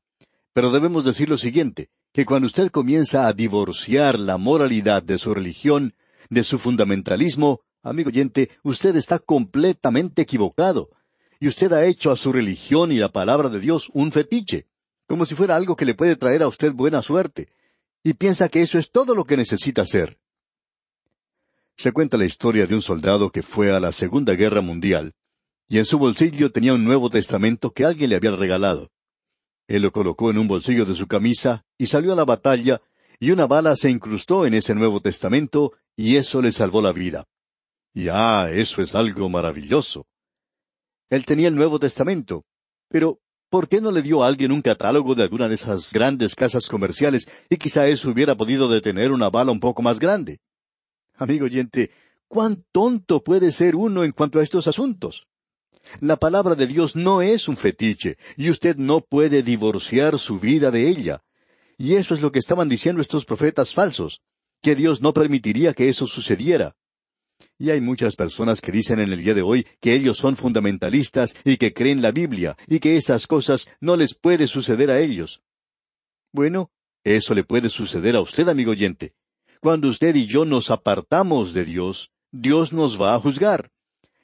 Pero 0.58 0.72
debemos 0.72 1.06
decir 1.06 1.30
lo 1.30 1.38
siguiente, 1.38 1.92
que 2.12 2.26
cuando 2.26 2.48
usted 2.48 2.72
comienza 2.72 3.28
a 3.28 3.34
divorciar 3.34 4.18
la 4.18 4.40
moralidad 4.40 5.04
de 5.04 5.20
su 5.20 5.32
religión, 5.36 5.94
de 6.32 6.44
su 6.44 6.58
fundamentalismo, 6.58 7.62
amigo 7.84 8.08
oyente, 8.10 8.50
usted 8.64 8.96
está 8.96 9.20
completamente 9.20 10.24
equivocado. 10.24 10.90
Y 11.40 11.48
usted 11.48 11.72
ha 11.74 11.86
hecho 11.86 12.10
a 12.10 12.18
su 12.18 12.32
religión 12.32 12.92
y 12.92 12.98
la 12.98 13.12
palabra 13.12 13.50
de 13.50 13.60
Dios 13.60 13.92
un 13.94 14.12
fetiche, 14.12 14.66
como 15.06 15.28
si 15.28 15.36
fuera 15.36 15.56
algo 15.56 15.76
que 15.76 15.86
le 15.86 15.94
puede 15.94 16.16
traer 16.16 16.42
a 16.42 16.48
usted 16.48 16.74
buena 16.74 17.04
suerte, 17.04 17.50
y 18.04 18.16
piensa 18.16 18.50
que 18.50 18.64
eso 18.64 18.80
es 18.80 18.90
todo 18.90 19.14
lo 19.14 19.26
que 19.26 19.38
necesita 19.38 19.84
hacer. 19.84 20.18
Se 21.76 21.92
cuenta 21.92 22.18
la 22.18 22.26
historia 22.26 22.66
de 22.66 22.74
un 22.74 22.82
soldado 22.82 23.30
que 23.30 23.44
fue 23.44 23.72
a 23.72 23.80
la 23.80 23.92
Segunda 23.92 24.34
Guerra 24.34 24.62
Mundial, 24.62 25.14
y 25.68 25.78
en 25.78 25.86
su 25.86 26.00
bolsillo 26.00 26.52
tenía 26.52 26.74
un 26.74 26.84
Nuevo 26.84 27.12
Testamento 27.12 27.70
que 27.70 27.86
alguien 27.86 28.10
le 28.10 28.16
había 28.16 28.32
regalado. 28.32 28.90
Él 29.68 29.82
lo 29.82 29.92
colocó 29.92 30.32
en 30.32 30.38
un 30.38 30.48
bolsillo 30.48 30.86
de 30.86 30.96
su 30.96 31.08
camisa 31.08 31.66
y 31.78 31.88
salió 31.88 32.14
a 32.14 32.16
la 32.16 32.26
batalla, 32.26 32.82
y 33.20 33.32
una 33.32 33.48
bala 33.48 33.76
se 33.76 33.90
incrustó 33.90 34.46
en 34.46 34.54
ese 34.54 34.74
Nuevo 34.74 35.02
Testamento, 35.02 35.74
y 35.96 36.16
eso 36.16 36.42
le 36.42 36.52
salvó 36.52 36.82
la 36.82 36.94
vida. 36.94 37.26
Y 37.94 38.08
ah, 38.10 38.50
eso 38.52 38.82
es 38.82 38.96
algo 38.96 39.28
maravilloso. 39.28 40.06
Él 41.10 41.26
tenía 41.26 41.48
el 41.48 41.56
Nuevo 41.56 41.80
Testamento, 41.80 42.46
pero 42.90 43.20
¿por 43.50 43.68
qué 43.68 43.82
no 43.82 43.92
le 43.92 44.02
dio 44.02 44.24
a 44.24 44.28
alguien 44.28 44.52
un 44.52 44.62
catálogo 44.62 45.16
de 45.16 45.24
alguna 45.24 45.48
de 45.48 45.56
esas 45.56 45.92
grandes 45.92 46.36
casas 46.36 46.68
comerciales 46.68 47.28
y 47.50 47.58
quizá 47.58 47.88
eso 47.88 48.10
hubiera 48.10 48.36
podido 48.36 48.70
detener 48.70 49.12
una 49.12 49.30
bala 49.30 49.52
un 49.52 49.60
poco 49.60 49.82
más 49.82 50.00
grande? 50.00 50.40
Amigo 51.16 51.46
oyente, 51.46 51.92
¿cuán 52.28 52.64
tonto 52.72 53.24
puede 53.24 53.52
ser 53.52 53.76
uno 53.76 54.04
en 54.04 54.12
cuanto 54.12 54.40
a 54.40 54.44
estos 54.44 54.68
asuntos? 54.68 55.28
La 56.00 56.18
palabra 56.18 56.56
de 56.56 56.68
Dios 56.68 56.96
no 56.96 57.22
es 57.22 57.48
un 57.48 57.58
fetiche, 57.58 58.18
y 58.36 58.50
usted 58.50 58.78
no 58.78 59.02
puede 59.02 59.42
divorciar 59.44 60.20
su 60.20 60.40
vida 60.40 60.72
de 60.72 60.90
ella. 60.90 61.24
Y 61.78 61.96
eso 61.96 62.14
es 62.14 62.22
lo 62.22 62.32
que 62.32 62.40
estaban 62.40 62.70
diciendo 62.70 63.02
estos 63.02 63.26
profetas 63.26 63.74
falsos, 63.74 64.22
que 64.62 64.76
Dios 64.76 65.02
no 65.02 65.14
permitiría 65.14 65.74
que 65.74 65.90
eso 65.90 66.08
sucediera. 66.08 66.76
Y 67.60 67.70
hay 67.70 67.82
muchas 67.82 68.16
personas 68.16 68.62
que 68.62 68.72
dicen 68.72 69.00
en 69.00 69.14
el 69.14 69.24
día 69.24 69.34
de 69.34 69.44
hoy 69.44 69.66
que 69.80 69.94
ellos 69.94 70.18
son 70.18 70.36
fundamentalistas 70.36 71.36
y 71.44 71.58
que 71.58 71.74
creen 71.74 72.02
la 72.02 72.12
Biblia 72.12 72.58
y 72.68 72.80
que 72.80 72.96
esas 72.96 73.28
cosas 73.28 73.68
no 73.80 73.96
les 73.96 74.16
puede 74.16 74.48
suceder 74.48 74.90
a 74.90 75.00
ellos. 75.00 75.42
Bueno, 76.32 76.72
eso 77.04 77.34
le 77.34 77.44
puede 77.44 77.70
suceder 77.70 78.16
a 78.16 78.22
usted, 78.22 78.48
amigo 78.48 78.72
oyente. 78.72 79.14
Cuando 79.62 79.88
usted 79.88 80.16
y 80.16 80.26
yo 80.26 80.46
nos 80.46 80.72
apartamos 80.72 81.54
de 81.54 81.66
Dios, 81.66 82.12
Dios 82.32 82.74
nos 82.74 83.02
va 83.02 83.16
a 83.16 83.20
juzgar. 83.20 83.72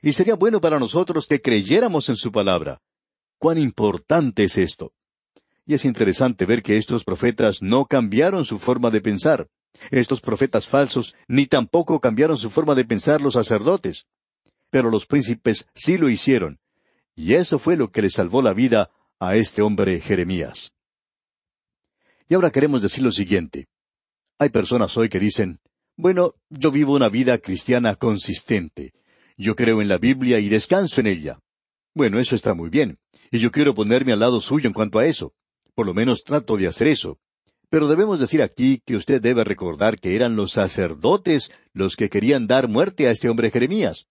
Y 0.04 0.12
sería 0.12 0.36
bueno 0.36 0.60
para 0.60 0.80
nosotros 0.80 1.28
que 1.28 1.42
creyéramos 1.42 2.10
en 2.10 2.18
su 2.18 2.30
palabra. 2.30 2.82
Cuán 3.40 3.58
importante 3.58 4.44
es 4.44 4.58
esto. 4.58 4.92
Y 5.66 5.76
es 5.76 5.86
interesante 5.86 6.46
ver 6.46 6.62
que 6.62 6.76
estos 6.76 7.06
profetas 7.06 7.62
no 7.62 7.86
cambiaron 7.86 8.44
su 8.44 8.60
forma 8.60 8.92
de 8.92 9.00
pensar. 9.00 9.48
Estos 9.92 10.20
profetas 10.20 10.68
falsos 10.68 11.16
ni 11.30 11.48
tampoco 11.48 12.02
cambiaron 12.02 12.38
su 12.38 12.50
forma 12.50 12.76
de 12.76 12.84
pensar 12.84 13.22
los 13.22 13.36
sacerdotes. 13.36 14.06
Pero 14.70 14.92
los 14.92 15.06
príncipes 15.06 15.70
sí 15.74 15.98
lo 15.98 16.10
hicieron. 16.10 16.60
Y 17.16 17.36
eso 17.36 17.58
fue 17.58 17.78
lo 17.78 17.90
que 17.90 18.02
le 18.02 18.10
salvó 18.10 18.42
la 18.42 18.54
vida 18.54 18.92
a 19.20 19.38
este 19.38 19.62
hombre 19.62 20.02
Jeremías. 20.02 20.74
Y 22.28 22.34
ahora 22.34 22.52
queremos 22.52 22.82
decir 22.82 23.06
lo 23.06 23.12
siguiente. 23.12 23.70
Hay 24.38 24.50
personas 24.50 24.98
hoy 24.98 25.08
que 25.08 25.20
dicen, 25.20 25.62
bueno, 25.96 26.34
yo 26.50 26.72
vivo 26.72 26.94
una 26.94 27.08
vida 27.08 27.38
cristiana 27.38 27.96
consistente. 27.96 28.94
Yo 29.44 29.58
creo 29.58 29.82
en 29.82 29.90
la 29.90 29.98
Biblia 29.98 30.40
y 30.40 30.48
descanso 30.48 31.02
en 31.02 31.08
ella. 31.08 31.38
Bueno, 31.94 32.18
eso 32.18 32.34
está 32.34 32.54
muy 32.54 32.70
bien, 32.70 32.98
y 33.30 33.40
yo 33.40 33.52
quiero 33.52 33.74
ponerme 33.74 34.14
al 34.14 34.22
lado 34.22 34.40
suyo 34.40 34.68
en 34.68 34.74
cuanto 34.74 35.00
a 35.00 35.06
eso. 35.06 35.34
Por 35.76 35.86
lo 35.86 35.94
menos 35.94 36.24
trato 36.24 36.56
de 36.56 36.66
hacer 36.66 36.88
eso. 36.88 37.20
Pero 37.70 37.90
debemos 37.90 38.22
decir 38.22 38.42
aquí 38.42 38.82
que 38.86 38.96
usted 38.96 39.22
debe 39.22 39.44
recordar 39.44 40.00
que 40.00 40.16
eran 40.16 40.38
los 40.38 40.54
sacerdotes 40.54 41.52
los 41.74 41.98
que 41.98 42.10
querían 42.10 42.48
dar 42.48 42.70
muerte 42.70 43.06
a 43.06 43.12
este 43.12 43.28
hombre 43.28 43.52
Jeremías. 43.52 44.08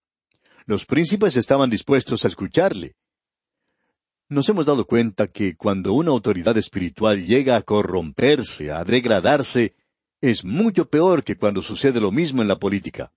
Los 0.66 0.84
príncipes 0.84 1.38
estaban 1.38 1.70
dispuestos 1.70 2.26
a 2.26 2.28
escucharle. 2.28 2.94
Nos 4.28 4.46
hemos 4.50 4.66
dado 4.66 4.84
cuenta 4.84 5.28
que 5.28 5.56
cuando 5.56 5.94
una 5.94 6.10
autoridad 6.10 6.58
espiritual 6.58 7.24
llega 7.24 7.56
a 7.56 7.62
corromperse, 7.62 8.70
a 8.70 8.84
degradarse, 8.84 9.76
es 10.20 10.44
mucho 10.44 10.90
peor 10.90 11.24
que 11.24 11.36
cuando 11.36 11.62
sucede 11.62 12.02
lo 12.02 12.12
mismo 12.12 12.42
en 12.42 12.48
la 12.48 12.58
política. 12.58 13.12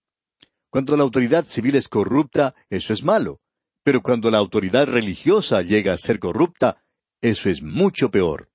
Cuando 0.75 0.97
la 0.97 1.03
autoridad 1.03 1.45
civil 1.45 1.75
es 1.75 1.87
corrupta, 1.87 2.53
eso 2.69 2.91
es 2.91 3.01
malo. 3.01 3.39
Pero 3.81 4.01
cuando 4.01 4.29
la 4.29 4.39
autoridad 4.39 4.87
religiosa 4.87 5.61
llega 5.61 5.93
a 5.93 5.97
ser 5.97 6.19
corrupta, 6.19 6.83
eso 7.21 7.49
es 7.49 7.63
mucho 7.63 8.11
peor. 8.11 8.49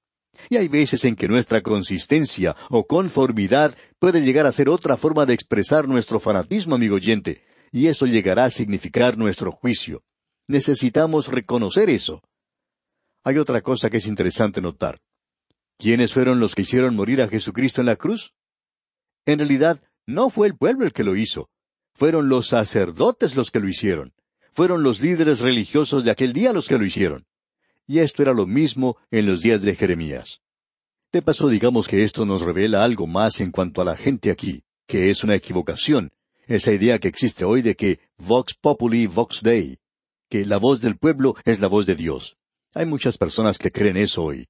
Y 0.50 0.58
hay 0.58 0.68
veces 0.68 1.06
en 1.06 1.16
que 1.16 1.28
nuestra 1.28 1.62
consistencia 1.62 2.54
o 2.68 2.86
conformidad 2.86 3.74
puede 3.98 4.20
llegar 4.20 4.44
a 4.44 4.52
ser 4.52 4.68
otra 4.68 4.98
forma 4.98 5.24
de 5.24 5.32
expresar 5.32 5.88
nuestro 5.88 6.20
fanatismo, 6.20 6.74
amigo 6.74 6.96
oyente, 6.96 7.42
y 7.72 7.86
eso 7.86 8.04
llegará 8.04 8.44
a 8.44 8.50
significar 8.50 9.16
nuestro 9.16 9.50
juicio. 9.50 10.02
Necesitamos 10.46 11.28
reconocer 11.28 11.88
eso. 11.88 12.20
Hay 13.24 13.38
otra 13.38 13.62
cosa 13.62 13.88
que 13.88 13.96
es 13.96 14.06
interesante 14.06 14.60
notar. 14.60 15.00
¿Quiénes 15.78 16.12
fueron 16.12 16.38
los 16.38 16.54
que 16.54 16.60
hicieron 16.60 16.94
morir 16.94 17.22
a 17.22 17.28
Jesucristo 17.28 17.80
en 17.80 17.86
la 17.86 17.96
cruz? 17.96 18.34
En 19.24 19.38
realidad, 19.38 19.82
no 20.06 20.28
fue 20.28 20.48
el 20.48 20.58
pueblo 20.58 20.84
el 20.84 20.92
que 20.92 21.02
lo 21.04 21.16
hizo. 21.16 21.48
Fueron 22.00 22.30
los 22.30 22.48
sacerdotes 22.48 23.36
los 23.36 23.50
que 23.50 23.60
lo 23.60 23.68
hicieron. 23.68 24.14
Fueron 24.54 24.82
los 24.82 25.02
líderes 25.02 25.40
religiosos 25.40 26.02
de 26.02 26.10
aquel 26.10 26.32
día 26.32 26.54
los 26.54 26.66
que 26.66 26.78
lo 26.78 26.86
hicieron. 26.86 27.26
Y 27.86 27.98
esto 27.98 28.22
era 28.22 28.32
lo 28.32 28.46
mismo 28.46 28.96
en 29.10 29.26
los 29.26 29.42
días 29.42 29.60
de 29.60 29.74
Jeremías. 29.74 30.40
De 31.12 31.20
paso, 31.20 31.48
digamos 31.48 31.88
que 31.88 32.02
esto 32.02 32.24
nos 32.24 32.40
revela 32.40 32.84
algo 32.84 33.06
más 33.06 33.42
en 33.42 33.50
cuanto 33.50 33.82
a 33.82 33.84
la 33.84 33.98
gente 33.98 34.30
aquí, 34.30 34.62
que 34.86 35.10
es 35.10 35.24
una 35.24 35.34
equivocación, 35.34 36.10
esa 36.46 36.72
idea 36.72 36.98
que 36.98 37.08
existe 37.08 37.44
hoy 37.44 37.60
de 37.60 37.76
que 37.76 38.00
Vox 38.16 38.54
Populi, 38.54 39.06
Vox 39.06 39.42
Dei, 39.42 39.76
que 40.30 40.46
la 40.46 40.56
voz 40.56 40.80
del 40.80 40.96
pueblo 40.96 41.34
es 41.44 41.60
la 41.60 41.68
voz 41.68 41.84
de 41.84 41.96
Dios. 41.96 42.38
Hay 42.72 42.86
muchas 42.86 43.18
personas 43.18 43.58
que 43.58 43.70
creen 43.70 43.98
eso 43.98 44.24
hoy. 44.24 44.48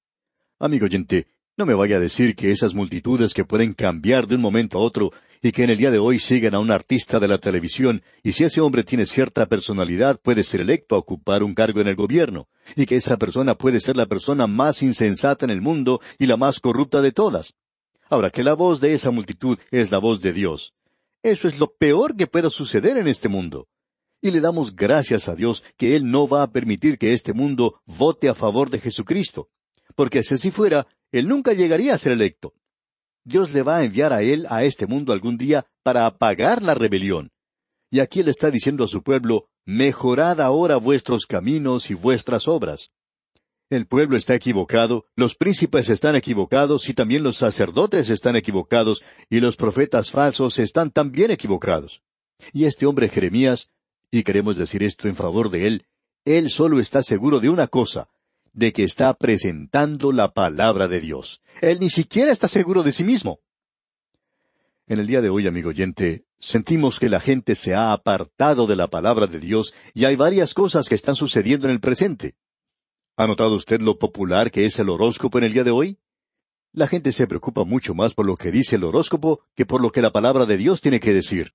Amigo 0.60 0.84
oyente, 0.84 1.26
no 1.56 1.66
me 1.66 1.74
vaya 1.74 1.96
a 1.96 2.00
decir 2.00 2.36
que 2.36 2.52
esas 2.52 2.74
multitudes 2.74 3.34
que 3.34 3.44
pueden 3.44 3.74
cambiar 3.74 4.28
de 4.28 4.36
un 4.36 4.40
momento 4.40 4.78
a 4.78 4.82
otro 4.82 5.10
y 5.42 5.52
que 5.52 5.64
en 5.64 5.70
el 5.70 5.78
día 5.78 5.90
de 5.90 5.98
hoy 5.98 6.18
siguen 6.18 6.54
a 6.54 6.58
un 6.58 6.70
artista 6.70 7.18
de 7.18 7.28
la 7.28 7.38
televisión, 7.38 8.02
y 8.22 8.32
si 8.32 8.44
ese 8.44 8.60
hombre 8.60 8.84
tiene 8.84 9.06
cierta 9.06 9.46
personalidad 9.46 10.20
puede 10.20 10.42
ser 10.42 10.60
electo 10.60 10.94
a 10.94 10.98
ocupar 10.98 11.42
un 11.42 11.54
cargo 11.54 11.80
en 11.80 11.88
el 11.88 11.96
gobierno, 11.96 12.48
y 12.76 12.86
que 12.86 12.96
esa 12.96 13.16
persona 13.16 13.54
puede 13.54 13.80
ser 13.80 13.96
la 13.96 14.06
persona 14.06 14.46
más 14.46 14.82
insensata 14.82 15.46
en 15.46 15.50
el 15.50 15.62
mundo 15.62 16.00
y 16.18 16.26
la 16.26 16.36
más 16.36 16.60
corrupta 16.60 17.00
de 17.00 17.12
todas. 17.12 17.54
Ahora, 18.08 18.30
que 18.30 18.42
la 18.42 18.54
voz 18.54 18.80
de 18.80 18.92
esa 18.92 19.10
multitud 19.10 19.58
es 19.70 19.90
la 19.90 19.98
voz 19.98 20.20
de 20.20 20.32
Dios. 20.32 20.74
Eso 21.22 21.48
es 21.48 21.58
lo 21.58 21.72
peor 21.74 22.16
que 22.16 22.26
pueda 22.26 22.50
suceder 22.50 22.96
en 22.96 23.06
este 23.06 23.28
mundo. 23.28 23.68
Y 24.20 24.32
le 24.32 24.40
damos 24.40 24.74
gracias 24.74 25.28
a 25.28 25.34
Dios 25.34 25.64
que 25.76 25.96
Él 25.96 26.10
no 26.10 26.28
va 26.28 26.42
a 26.42 26.50
permitir 26.50 26.98
que 26.98 27.12
este 27.12 27.32
mundo 27.32 27.80
vote 27.86 28.28
a 28.28 28.34
favor 28.34 28.68
de 28.68 28.80
Jesucristo. 28.80 29.48
Porque 29.94 30.22
si 30.22 30.34
así 30.34 30.50
fuera, 30.50 30.86
Él 31.12 31.28
nunca 31.28 31.52
llegaría 31.52 31.94
a 31.94 31.98
ser 31.98 32.12
electo. 32.12 32.52
Dios 33.24 33.52
le 33.52 33.62
va 33.62 33.78
a 33.78 33.84
enviar 33.84 34.12
a 34.12 34.22
él 34.22 34.46
a 34.50 34.64
este 34.64 34.86
mundo 34.86 35.12
algún 35.12 35.36
día 35.36 35.66
para 35.82 36.06
apagar 36.06 36.62
la 36.62 36.74
rebelión. 36.74 37.30
Y 37.90 38.00
aquí 38.00 38.20
él 38.20 38.28
está 38.28 38.50
diciendo 38.50 38.84
a 38.84 38.88
su 38.88 39.02
pueblo, 39.02 39.48
mejorad 39.66 40.40
ahora 40.40 40.76
vuestros 40.76 41.26
caminos 41.26 41.90
y 41.90 41.94
vuestras 41.94 42.48
obras. 42.48 42.92
El 43.68 43.86
pueblo 43.86 44.16
está 44.16 44.34
equivocado, 44.34 45.06
los 45.14 45.36
príncipes 45.36 45.90
están 45.90 46.16
equivocados 46.16 46.88
y 46.88 46.94
también 46.94 47.22
los 47.22 47.36
sacerdotes 47.36 48.10
están 48.10 48.34
equivocados 48.34 49.02
y 49.28 49.38
los 49.38 49.56
profetas 49.56 50.10
falsos 50.10 50.58
están 50.58 50.90
también 50.90 51.30
equivocados. 51.30 52.02
Y 52.52 52.64
este 52.64 52.86
hombre 52.86 53.08
Jeremías, 53.08 53.70
y 54.10 54.24
queremos 54.24 54.56
decir 54.56 54.82
esto 54.82 55.06
en 55.06 55.14
favor 55.14 55.50
de 55.50 55.68
él, 55.68 55.86
él 56.24 56.50
solo 56.50 56.80
está 56.80 57.02
seguro 57.02 57.38
de 57.38 57.48
una 57.48 57.68
cosa, 57.68 58.08
de 58.52 58.72
que 58.72 58.84
está 58.84 59.14
presentando 59.14 60.12
la 60.12 60.32
palabra 60.32 60.88
de 60.88 61.00
Dios. 61.00 61.40
Él 61.60 61.78
ni 61.80 61.88
siquiera 61.88 62.32
está 62.32 62.48
seguro 62.48 62.82
de 62.82 62.92
sí 62.92 63.04
mismo. 63.04 63.40
En 64.86 64.98
el 64.98 65.06
día 65.06 65.20
de 65.20 65.30
hoy, 65.30 65.46
amigo 65.46 65.68
oyente, 65.68 66.24
sentimos 66.38 66.98
que 66.98 67.08
la 67.08 67.20
gente 67.20 67.54
se 67.54 67.74
ha 67.74 67.92
apartado 67.92 68.66
de 68.66 68.74
la 68.74 68.88
palabra 68.88 69.26
de 69.26 69.38
Dios 69.38 69.72
y 69.94 70.04
hay 70.04 70.16
varias 70.16 70.52
cosas 70.52 70.88
que 70.88 70.96
están 70.96 71.14
sucediendo 71.14 71.68
en 71.68 71.72
el 71.72 71.80
presente. 71.80 72.34
¿Ha 73.16 73.26
notado 73.26 73.54
usted 73.54 73.80
lo 73.80 73.98
popular 73.98 74.50
que 74.50 74.64
es 74.64 74.78
el 74.78 74.88
horóscopo 74.88 75.38
en 75.38 75.44
el 75.44 75.52
día 75.52 75.64
de 75.64 75.70
hoy? 75.70 75.98
La 76.72 76.88
gente 76.88 77.12
se 77.12 77.26
preocupa 77.26 77.64
mucho 77.64 77.94
más 77.94 78.14
por 78.14 78.26
lo 78.26 78.34
que 78.34 78.50
dice 78.50 78.76
el 78.76 78.84
horóscopo 78.84 79.40
que 79.54 79.66
por 79.66 79.80
lo 79.80 79.92
que 79.92 80.02
la 80.02 80.10
palabra 80.10 80.46
de 80.46 80.56
Dios 80.56 80.80
tiene 80.80 81.00
que 81.00 81.12
decir. 81.12 81.52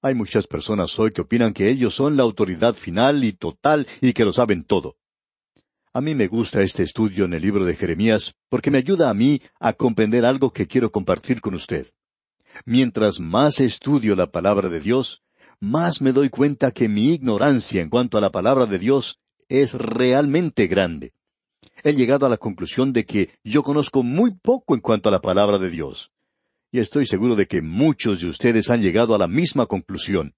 Hay 0.00 0.14
muchas 0.14 0.46
personas 0.46 0.98
hoy 0.98 1.12
que 1.12 1.22
opinan 1.22 1.52
que 1.52 1.68
ellos 1.68 1.94
son 1.94 2.16
la 2.16 2.22
autoridad 2.22 2.74
final 2.74 3.24
y 3.24 3.32
total 3.32 3.86
y 4.00 4.12
que 4.12 4.24
lo 4.24 4.32
saben 4.32 4.64
todo. 4.64 4.96
A 5.96 6.00
mí 6.00 6.16
me 6.16 6.26
gusta 6.26 6.60
este 6.60 6.82
estudio 6.82 7.24
en 7.24 7.34
el 7.34 7.42
libro 7.42 7.64
de 7.64 7.76
Jeremías 7.76 8.34
porque 8.48 8.72
me 8.72 8.78
ayuda 8.78 9.10
a 9.10 9.14
mí 9.14 9.40
a 9.60 9.74
comprender 9.74 10.26
algo 10.26 10.52
que 10.52 10.66
quiero 10.66 10.90
compartir 10.90 11.40
con 11.40 11.54
usted. 11.54 11.92
Mientras 12.66 13.20
más 13.20 13.60
estudio 13.60 14.16
la 14.16 14.26
palabra 14.26 14.68
de 14.68 14.80
Dios, 14.80 15.22
más 15.60 16.02
me 16.02 16.10
doy 16.10 16.30
cuenta 16.30 16.72
que 16.72 16.88
mi 16.88 17.12
ignorancia 17.12 17.80
en 17.80 17.90
cuanto 17.90 18.18
a 18.18 18.20
la 18.20 18.32
palabra 18.32 18.66
de 18.66 18.80
Dios 18.80 19.20
es 19.48 19.74
realmente 19.74 20.66
grande. 20.66 21.12
He 21.84 21.92
llegado 21.92 22.26
a 22.26 22.28
la 22.28 22.38
conclusión 22.38 22.92
de 22.92 23.06
que 23.06 23.30
yo 23.44 23.62
conozco 23.62 24.02
muy 24.02 24.32
poco 24.34 24.74
en 24.74 24.80
cuanto 24.80 25.10
a 25.10 25.12
la 25.12 25.20
palabra 25.20 25.58
de 25.58 25.70
Dios. 25.70 26.10
Y 26.72 26.80
estoy 26.80 27.06
seguro 27.06 27.36
de 27.36 27.46
que 27.46 27.62
muchos 27.62 28.20
de 28.20 28.26
ustedes 28.26 28.68
han 28.68 28.82
llegado 28.82 29.14
a 29.14 29.18
la 29.18 29.28
misma 29.28 29.66
conclusión. 29.66 30.34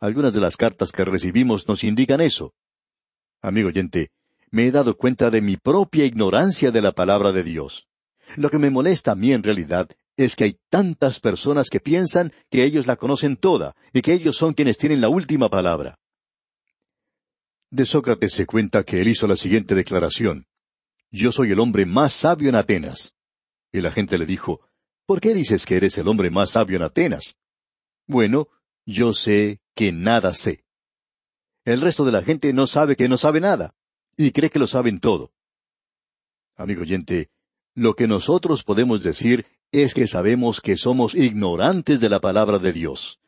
Algunas 0.00 0.32
de 0.32 0.40
las 0.40 0.56
cartas 0.56 0.90
que 0.90 1.04
recibimos 1.04 1.68
nos 1.68 1.84
indican 1.84 2.22
eso. 2.22 2.54
Amigo 3.42 3.68
oyente, 3.68 4.10
me 4.54 4.68
he 4.68 4.70
dado 4.70 4.96
cuenta 4.96 5.30
de 5.30 5.40
mi 5.40 5.56
propia 5.56 6.04
ignorancia 6.04 6.70
de 6.70 6.80
la 6.80 6.92
palabra 6.92 7.32
de 7.32 7.42
Dios. 7.42 7.88
Lo 8.36 8.50
que 8.50 8.58
me 8.58 8.70
molesta 8.70 9.10
a 9.10 9.16
mí 9.16 9.32
en 9.32 9.42
realidad 9.42 9.90
es 10.16 10.36
que 10.36 10.44
hay 10.44 10.60
tantas 10.70 11.18
personas 11.18 11.68
que 11.68 11.80
piensan 11.80 12.32
que 12.50 12.62
ellos 12.62 12.86
la 12.86 12.94
conocen 12.94 13.36
toda 13.36 13.74
y 13.92 14.00
que 14.00 14.12
ellos 14.12 14.36
son 14.36 14.54
quienes 14.54 14.78
tienen 14.78 15.00
la 15.00 15.08
última 15.08 15.48
palabra. 15.48 15.98
De 17.72 17.84
Sócrates 17.84 18.32
se 18.32 18.46
cuenta 18.46 18.84
que 18.84 19.00
él 19.00 19.08
hizo 19.08 19.26
la 19.26 19.34
siguiente 19.34 19.74
declaración. 19.74 20.46
Yo 21.10 21.32
soy 21.32 21.50
el 21.50 21.58
hombre 21.58 21.84
más 21.84 22.12
sabio 22.12 22.48
en 22.48 22.54
Atenas. 22.54 23.16
Y 23.72 23.80
la 23.80 23.90
gente 23.90 24.18
le 24.18 24.24
dijo, 24.24 24.60
¿por 25.04 25.20
qué 25.20 25.34
dices 25.34 25.66
que 25.66 25.78
eres 25.78 25.98
el 25.98 26.06
hombre 26.06 26.30
más 26.30 26.50
sabio 26.50 26.76
en 26.76 26.84
Atenas? 26.84 27.34
Bueno, 28.06 28.46
yo 28.86 29.14
sé 29.14 29.58
que 29.74 29.90
nada 29.90 30.32
sé. 30.32 30.62
El 31.64 31.80
resto 31.80 32.04
de 32.04 32.12
la 32.12 32.22
gente 32.22 32.52
no 32.52 32.68
sabe 32.68 32.94
que 32.94 33.08
no 33.08 33.16
sabe 33.16 33.40
nada 33.40 33.74
y 34.16 34.30
cree 34.32 34.50
que 34.50 34.58
lo 34.58 34.66
saben 34.66 35.00
todo. 35.00 35.32
Amigo 36.56 36.82
oyente, 36.82 37.30
lo 37.74 37.94
que 37.94 38.06
nosotros 38.06 38.62
podemos 38.62 39.02
decir 39.02 39.46
es 39.72 39.94
que 39.94 40.06
sabemos 40.06 40.60
que 40.60 40.76
somos 40.76 41.14
ignorantes 41.14 42.00
de 42.00 42.08
la 42.08 42.20
palabra 42.20 42.58
de 42.58 42.72
Dios. 42.72 43.18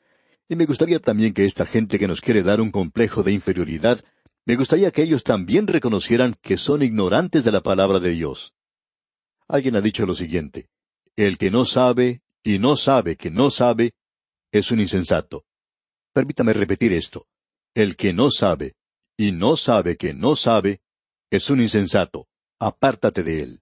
Y 0.49 0.55
me 0.55 0.67
gustaría 0.67 1.01
también 1.01 1.35
que 1.35 1.45
esta 1.45 1.67
gente 1.67 1.99
que 1.99 2.07
nos 2.07 2.21
quiere 2.21 2.43
dar 2.43 2.61
un 2.61 2.71
complejo 2.71 3.25
de 3.25 3.33
inferioridad, 3.33 4.05
me 4.45 4.55
gustaría 4.55 4.93
que 4.93 5.03
ellos 5.03 5.25
también 5.25 5.67
reconocieran 5.67 6.37
que 6.41 6.57
son 6.57 6.83
ignorantes 6.83 7.45
de 7.45 7.51
la 7.51 7.63
palabra 7.63 7.99
de 7.99 8.11
Dios. 8.11 8.55
Alguien 9.49 9.75
ha 9.75 9.81
dicho 9.81 10.07
lo 10.07 10.15
siguiente, 10.15 10.69
el 11.17 11.37
que 11.37 11.51
no 11.51 11.65
sabe 11.65 12.23
y 12.45 12.61
no 12.61 12.77
sabe 12.77 13.17
que 13.17 13.31
no 13.31 13.51
sabe, 13.51 13.95
es 14.53 14.71
un 14.71 14.81
insensato. 14.81 15.45
Permítame 16.13 16.53
repetir 16.53 16.93
esto. 16.93 17.27
El 17.75 17.97
que 17.97 18.13
no 18.13 18.31
sabe 18.31 18.77
y 19.17 19.33
no 19.33 19.57
sabe 19.57 19.97
que 19.97 20.15
no 20.15 20.37
sabe, 20.37 20.81
es 21.31 21.51
un 21.51 21.61
insensato. 21.61 22.29
Apártate 22.59 23.23
de 23.23 23.41
él. 23.41 23.61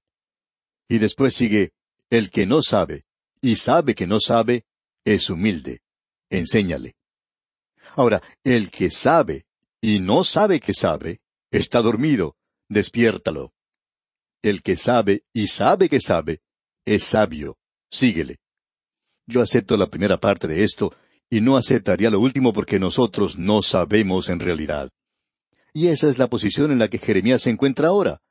Y 0.88 0.98
después 0.98 1.34
sigue, 1.34 1.72
el 2.10 2.30
que 2.30 2.46
no 2.46 2.62
sabe 2.62 3.04
y 3.40 3.56
sabe 3.56 3.94
que 3.94 4.06
no 4.06 4.20
sabe, 4.20 4.64
es 5.04 5.28
humilde. 5.28 5.82
Enséñale. 6.30 6.96
Ahora, 7.94 8.22
el 8.42 8.70
que 8.70 8.90
sabe 8.90 9.44
y 9.82 10.00
no 10.00 10.24
sabe 10.24 10.60
que 10.60 10.72
sabe, 10.72 11.20
está 11.50 11.82
dormido. 11.82 12.36
Despiértalo. 12.70 13.52
El 14.42 14.62
que 14.62 14.76
sabe 14.76 15.24
y 15.34 15.48
sabe 15.48 15.90
que 15.90 16.00
sabe, 16.00 16.40
es 16.86 17.04
sabio. 17.04 17.58
Síguele. 17.90 18.38
Yo 19.26 19.42
acepto 19.42 19.76
la 19.76 19.90
primera 19.90 20.18
parte 20.18 20.46
de 20.46 20.64
esto 20.64 20.94
y 21.28 21.40
no 21.40 21.56
aceptaría 21.56 22.10
lo 22.10 22.20
último 22.20 22.52
porque 22.52 22.78
nosotros 22.78 23.36
no 23.36 23.60
sabemos 23.60 24.30
en 24.30 24.40
realidad. 24.40 24.90
Y 25.74 25.88
esa 25.88 26.08
es 26.08 26.18
la 26.18 26.28
posición 26.28 26.70
en 26.70 26.78
la 26.78 26.88
que 26.88 26.98
Jeremías 26.98 27.42
se 27.42 27.50
encuentra 27.50 27.88
ahora, 27.88 28.22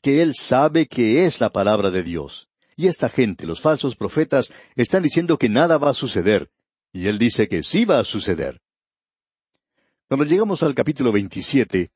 que 0.00 0.22
él 0.22 0.34
sabe 0.34 0.86
que 0.86 1.26
es 1.26 1.42
la 1.42 1.50
palabra 1.50 1.90
de 1.90 2.02
Dios. 2.02 2.48
Y 2.74 2.86
esta 2.86 3.10
gente, 3.10 3.46
los 3.46 3.60
falsos 3.60 3.96
profetas, 3.96 4.52
están 4.76 5.02
diciendo 5.02 5.38
que 5.38 5.50
nada 5.50 5.76
va 5.76 5.90
a 5.90 5.94
suceder, 5.94 6.50
y 6.92 7.06
él 7.06 7.18
dice 7.18 7.48
que 7.48 7.62
sí 7.62 7.84
va 7.84 7.98
a 7.98 8.04
suceder. 8.04 8.62
Cuando 10.08 10.24
llegamos 10.24 10.62
al 10.62 10.74
capítulo 10.74 11.12
27, 11.12 11.90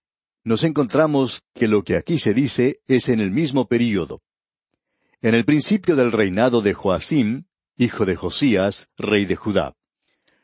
nos 0.45 0.65
encontramos 0.65 1.43
que 1.55 1.67
lo 1.67 1.83
que 1.83 1.97
aquí 1.97 2.19
se 2.19 2.35
dice 2.35 2.81
es 2.87 3.09
en 3.09 3.21
el 3.21 3.31
mismo 3.31 3.67
período. 3.69 4.21
en 5.23 5.35
el 5.35 5.45
principio 5.45 5.97
del 5.97 6.13
reinado 6.13 6.63
de 6.63 6.73
Joacim, 6.73 7.45
hijo 7.77 8.07
de 8.07 8.17
Josías, 8.17 8.89
rey 8.97 9.27
de 9.27 9.37
Judá. 9.37 9.75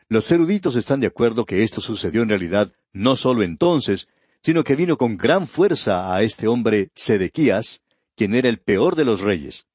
Los 0.09 0.31
eruditos 0.31 0.77
están 0.77 1.01
de 1.01 1.07
acuerdo 1.07 1.47
que 1.47 1.63
esto 1.63 1.81
sucedió 1.81 2.23
en 2.23 2.29
realidad 2.29 2.73
no 2.93 3.17
solo 3.17 3.43
entonces, 3.43 4.07
sino 4.43 4.65
que 4.65 4.77
vino 4.77 4.97
con 4.97 5.17
gran 5.17 5.47
fuerza 5.47 6.15
a 6.15 6.23
este 6.23 6.49
hombre 6.49 6.91
Sedequías, 6.95 7.81
quien 8.15 8.35
era 8.35 8.49
el 8.49 8.59
peor 8.59 8.97
de 8.97 9.05
los 9.05 9.21
reyes. 9.21 9.67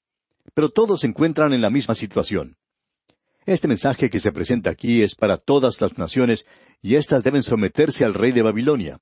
Pero 0.53 0.69
todos 0.69 1.01
se 1.01 1.07
encuentran 1.07 1.53
en 1.53 1.61
la 1.61 1.69
misma 1.69 1.95
situación. 1.95 2.57
Este 3.45 3.67
mensaje 3.67 4.09
que 4.09 4.19
se 4.19 4.31
presenta 4.31 4.69
aquí 4.69 5.01
es 5.01 5.15
para 5.15 5.37
todas 5.37 5.81
las 5.81 5.97
naciones 5.97 6.45
y 6.81 6.95
éstas 6.95 7.23
deben 7.23 7.43
someterse 7.43 8.05
al 8.05 8.13
rey 8.13 8.31
de 8.31 8.43
Babilonia. 8.43 8.99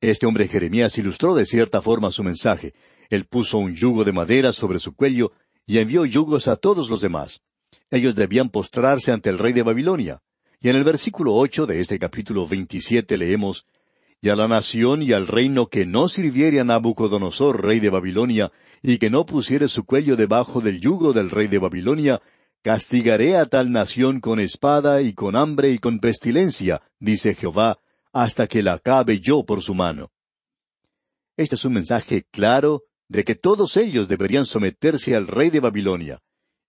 Este 0.00 0.26
hombre 0.26 0.48
Jeremías 0.48 0.98
ilustró 0.98 1.34
de 1.34 1.46
cierta 1.46 1.80
forma 1.80 2.10
su 2.10 2.22
mensaje. 2.22 2.74
Él 3.08 3.24
puso 3.24 3.58
un 3.58 3.74
yugo 3.74 4.04
de 4.04 4.12
madera 4.12 4.52
sobre 4.52 4.80
su 4.80 4.94
cuello 4.94 5.32
y 5.66 5.78
envió 5.78 6.04
yugos 6.04 6.46
a 6.46 6.56
todos 6.56 6.90
los 6.90 7.00
demás. 7.00 7.40
Ellos 7.90 8.14
debían 8.14 8.50
postrarse 8.50 9.12
ante 9.12 9.30
el 9.30 9.38
rey 9.38 9.52
de 9.52 9.62
Babilonia. 9.62 10.20
Y 10.60 10.68
en 10.68 10.76
el 10.76 10.84
versículo 10.84 11.34
ocho 11.34 11.66
de 11.66 11.80
este 11.80 11.98
capítulo 11.98 12.46
veintisiete 12.46 13.16
leemos 13.16 13.66
Y 14.24 14.30
a 14.30 14.36
la 14.36 14.48
nación 14.48 15.02
y 15.02 15.12
al 15.12 15.26
reino 15.26 15.66
que 15.66 15.84
no 15.84 16.08
sirviere 16.08 16.58
a 16.58 16.64
Nabucodonosor, 16.64 17.62
rey 17.62 17.78
de 17.78 17.90
Babilonia, 17.90 18.52
y 18.80 18.96
que 18.96 19.10
no 19.10 19.26
pusiere 19.26 19.68
su 19.68 19.84
cuello 19.84 20.16
debajo 20.16 20.62
del 20.62 20.80
yugo 20.80 21.12
del 21.12 21.28
rey 21.28 21.46
de 21.46 21.58
Babilonia, 21.58 22.22
castigaré 22.62 23.36
a 23.36 23.44
tal 23.44 23.70
nación 23.70 24.20
con 24.20 24.40
espada 24.40 25.02
y 25.02 25.12
con 25.12 25.36
hambre 25.36 25.72
y 25.72 25.78
con 25.78 25.98
pestilencia, 25.98 26.80
dice 26.98 27.34
Jehová, 27.34 27.78
hasta 28.14 28.46
que 28.46 28.62
la 28.62 28.72
acabe 28.72 29.20
yo 29.20 29.44
por 29.44 29.60
su 29.60 29.74
mano. 29.74 30.10
Este 31.36 31.56
es 31.56 31.64
un 31.66 31.74
mensaje 31.74 32.24
claro 32.30 32.84
de 33.08 33.24
que 33.24 33.34
todos 33.34 33.76
ellos 33.76 34.08
deberían 34.08 34.46
someterse 34.46 35.14
al 35.14 35.26
rey 35.26 35.50
de 35.50 35.60
Babilonia. 35.60 36.22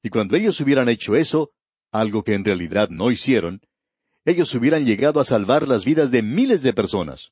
Y 0.04 0.10
cuando 0.10 0.36
ellos 0.36 0.60
hubieran 0.60 0.90
hecho 0.90 1.16
eso, 1.16 1.52
algo 1.94 2.22
que 2.22 2.34
en 2.34 2.44
realidad 2.44 2.90
no 2.90 3.12
hicieron, 3.12 3.62
ellos 4.26 4.54
hubieran 4.56 4.84
llegado 4.84 5.22
a 5.22 5.24
salvar 5.24 5.70
las 5.70 5.86
vidas 5.86 6.12
de 6.12 6.22
miles 6.22 6.62
de 6.62 6.74
personas. 6.74 7.32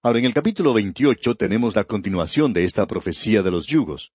Ahora, 0.00 0.20
en 0.20 0.26
el 0.26 0.34
capítulo 0.34 0.72
28 0.74 1.34
tenemos 1.34 1.74
la 1.74 1.82
continuación 1.82 2.52
de 2.52 2.62
esta 2.62 2.86
profecía 2.86 3.42
de 3.42 3.50
los 3.50 3.66
yugos. 3.66 4.12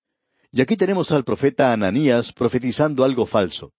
Y 0.50 0.62
aquí 0.62 0.78
tenemos 0.78 1.12
al 1.12 1.26
profeta 1.26 1.74
Ananías 1.74 2.32
profetizando 2.32 3.04
algo 3.04 3.26
falso. 3.26 3.74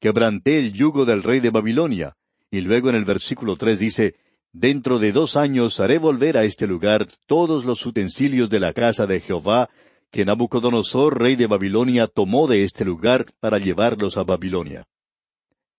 Quebranté 0.00 0.58
el 0.58 0.72
yugo 0.72 1.04
del 1.04 1.22
rey 1.22 1.38
de 1.38 1.50
Babilonia. 1.50 2.16
Y 2.50 2.60
luego 2.62 2.90
en 2.90 2.96
el 2.96 3.04
versículo 3.04 3.56
tres 3.56 3.78
dice, 3.78 4.16
Dentro 4.52 4.98
de 4.98 5.12
dos 5.12 5.36
años 5.36 5.78
haré 5.78 5.98
volver 5.98 6.36
a 6.38 6.44
este 6.44 6.66
lugar 6.66 7.06
todos 7.26 7.64
los 7.64 7.86
utensilios 7.86 8.50
de 8.50 8.58
la 8.58 8.72
casa 8.72 9.06
de 9.06 9.20
Jehová 9.20 9.68
que 10.10 10.24
Nabucodonosor, 10.24 11.20
rey 11.20 11.36
de 11.36 11.46
Babilonia, 11.46 12.08
tomó 12.08 12.48
de 12.48 12.64
este 12.64 12.84
lugar 12.84 13.26
para 13.38 13.58
llevarlos 13.58 14.16
a 14.16 14.24
Babilonia. 14.24 14.88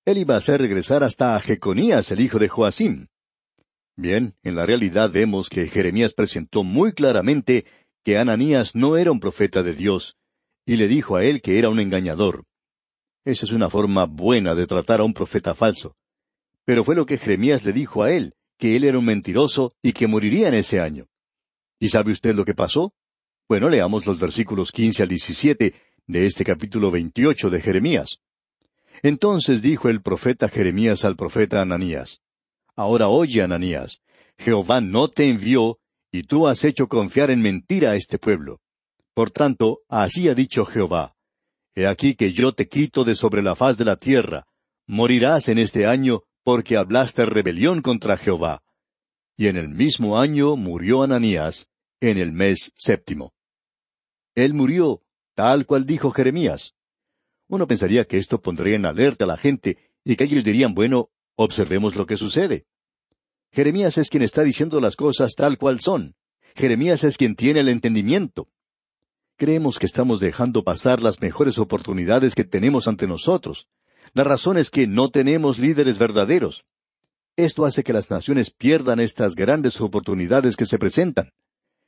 Él 0.05 0.19
iba 0.19 0.35
a 0.35 0.37
hacer 0.37 0.61
regresar 0.61 1.03
hasta 1.03 1.35
a 1.35 1.41
Jeconías, 1.41 2.11
el 2.11 2.21
hijo 2.21 2.39
de 2.39 2.47
Joacim. 2.47 3.07
Bien, 3.99 4.33
en 4.43 4.55
la 4.55 4.65
realidad 4.65 5.11
vemos 5.11 5.49
que 5.49 5.67
Jeremías 5.67 6.13
presentó 6.13 6.63
muy 6.63 6.93
claramente 6.93 7.65
que 8.05 8.17
Ananías 8.17 8.73
no 8.73 8.95
era 8.95 9.11
un 9.11 9.19
profeta 9.19 9.61
de 9.61 9.73
Dios, 9.73 10.15
y 10.65 10.77
le 10.77 10.87
dijo 10.87 11.17
a 11.17 11.25
él 11.25 11.41
que 11.41 11.59
era 11.59 11.67
un 11.67 11.81
engañador. 11.81 12.45
Esa 13.25 13.45
es 13.45 13.51
una 13.51 13.69
forma 13.69 14.05
buena 14.05 14.55
de 14.55 14.67
tratar 14.67 15.01
a 15.01 15.03
un 15.03 15.13
profeta 15.13 15.53
falso. 15.53 15.97
Pero 16.63 16.85
fue 16.85 16.95
lo 16.95 17.05
que 17.05 17.17
Jeremías 17.17 17.65
le 17.65 17.73
dijo 17.73 18.01
a 18.01 18.13
él, 18.13 18.35
que 18.57 18.77
él 18.77 18.85
era 18.85 18.97
un 18.97 19.03
mentiroso 19.03 19.75
y 19.81 19.91
que 19.91 20.07
moriría 20.07 20.47
en 20.47 20.53
ese 20.53 20.79
año. 20.79 21.09
¿Y 21.77 21.89
sabe 21.89 22.13
usted 22.13 22.33
lo 22.33 22.45
que 22.45 22.55
pasó? 22.55 22.93
Bueno, 23.49 23.67
leamos 23.67 24.05
los 24.05 24.17
versículos 24.17 24.71
quince 24.71 25.03
al 25.03 25.09
diecisiete 25.09 25.73
de 26.07 26.25
este 26.25 26.45
capítulo 26.45 26.89
veintiocho 26.89 27.49
de 27.49 27.59
Jeremías. 27.59 28.21
Entonces 29.03 29.61
dijo 29.61 29.89
el 29.89 30.01
profeta 30.01 30.47
Jeremías 30.47 31.03
al 31.03 31.17
profeta 31.17 31.61
Ananías, 31.61 32.21
Ahora 32.79 33.09
oye, 33.09 33.41
Ananías, 33.41 34.01
Jehová 34.37 34.79
no 34.79 35.09
te 35.09 35.27
envió, 35.27 35.79
y 36.13 36.23
tú 36.23 36.47
has 36.47 36.63
hecho 36.63 36.87
confiar 36.87 37.29
en 37.29 37.41
mentira 37.41 37.91
a 37.91 37.95
este 37.95 38.17
pueblo. 38.17 38.61
Por 39.13 39.31
tanto, 39.31 39.81
así 39.89 40.29
ha 40.29 40.33
dicho 40.33 40.63
Jehová, 40.63 41.13
He 41.75 41.85
aquí 41.85 42.15
que 42.15 42.31
yo 42.31 42.53
te 42.53 42.69
quito 42.69 43.03
de 43.03 43.15
sobre 43.15 43.41
la 43.41 43.57
faz 43.57 43.77
de 43.77 43.83
la 43.83 43.97
tierra, 43.97 44.47
morirás 44.87 45.49
en 45.49 45.57
este 45.57 45.87
año, 45.87 46.21
porque 46.41 46.77
hablaste 46.77 47.25
rebelión 47.25 47.81
contra 47.81 48.15
Jehová. 48.15 48.63
Y 49.35 49.47
en 49.47 49.57
el 49.57 49.67
mismo 49.67 50.17
año 50.17 50.55
murió 50.55 51.03
Ananías, 51.03 51.67
en 51.99 52.17
el 52.17 52.31
mes 52.31 52.71
séptimo. 52.77 53.33
Él 54.35 54.53
murió, 54.53 55.01
tal 55.35 55.65
cual 55.65 55.85
dijo 55.85 56.11
Jeremías. 56.11 56.75
Uno 57.49 57.67
pensaría 57.67 58.05
que 58.05 58.19
esto 58.19 58.41
pondría 58.41 58.77
en 58.77 58.85
alerta 58.85 59.25
a 59.25 59.27
la 59.27 59.37
gente 59.37 59.77
y 60.05 60.15
que 60.15 60.23
ellos 60.23 60.45
dirían, 60.45 60.73
bueno, 60.73 61.09
observemos 61.41 61.95
lo 61.95 62.05
que 62.05 62.17
sucede. 62.17 62.65
Jeremías 63.53 63.97
es 63.97 64.09
quien 64.09 64.23
está 64.23 64.43
diciendo 64.43 64.81
las 64.81 64.97
cosas 64.97 65.35
tal 65.37 65.57
cual 65.57 65.79
son. 65.79 66.15
Jeremías 66.53 67.05
es 67.05 67.15
quien 67.15 67.35
tiene 67.37 67.61
el 67.61 67.69
entendimiento. 67.69 68.49
Creemos 69.37 69.79
que 69.79 69.85
estamos 69.85 70.19
dejando 70.19 70.65
pasar 70.65 71.01
las 71.01 71.21
mejores 71.21 71.57
oportunidades 71.57 72.35
que 72.35 72.43
tenemos 72.43 72.89
ante 72.89 73.07
nosotros. 73.07 73.69
La 74.13 74.25
razón 74.25 74.57
es 74.57 74.69
que 74.69 74.85
no 74.85 75.09
tenemos 75.11 75.59
líderes 75.59 75.97
verdaderos. 75.97 76.65
Esto 77.37 77.63
hace 77.63 77.85
que 77.85 77.93
las 77.93 78.11
naciones 78.11 78.51
pierdan 78.51 78.99
estas 78.99 79.33
grandes 79.35 79.79
oportunidades 79.79 80.57
que 80.57 80.65
se 80.65 80.77
presentan. 80.77 81.31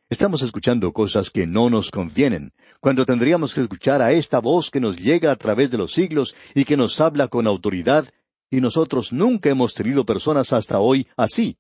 Estamos 0.10 0.44
escuchando 0.44 0.94
cosas 0.94 1.30
que 1.30 1.46
no 1.46 1.70
nos 1.70 1.92
convienen, 1.92 2.54
cuando 2.80 3.06
tendríamos 3.06 3.54
que 3.54 3.62
escuchar 3.62 4.02
a 4.02 4.14
esta 4.14 4.40
voz 4.40 4.70
que 4.70 4.80
nos 4.80 4.96
llega 4.96 5.32
a 5.32 5.36
través 5.36 5.72
de 5.72 5.78
los 5.78 5.92
siglos 5.92 6.36
y 6.56 6.64
que 6.64 6.78
nos 6.78 7.02
habla 7.02 7.28
con 7.28 7.48
autoridad, 7.48 8.08
y 8.52 8.60
nosotros 8.60 9.14
nunca 9.14 9.50
hemos 9.50 9.74
tenido 9.74 10.06
personas 10.06 10.52
hasta 10.54 10.80
hoy 10.80 11.08
así. 11.16 11.58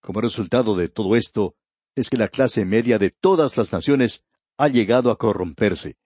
Como 0.00 0.20
resultado 0.20 0.76
de 0.76 0.88
todo 0.88 1.16
esto, 1.16 1.56
es 1.96 2.08
que 2.08 2.16
la 2.16 2.28
clase 2.28 2.64
media 2.64 2.98
de 2.98 3.10
todas 3.10 3.56
las 3.58 3.72
naciones 3.72 4.24
ha 4.56 4.68
llegado 4.68 5.10
a 5.10 5.18
corromperse. 5.18 5.96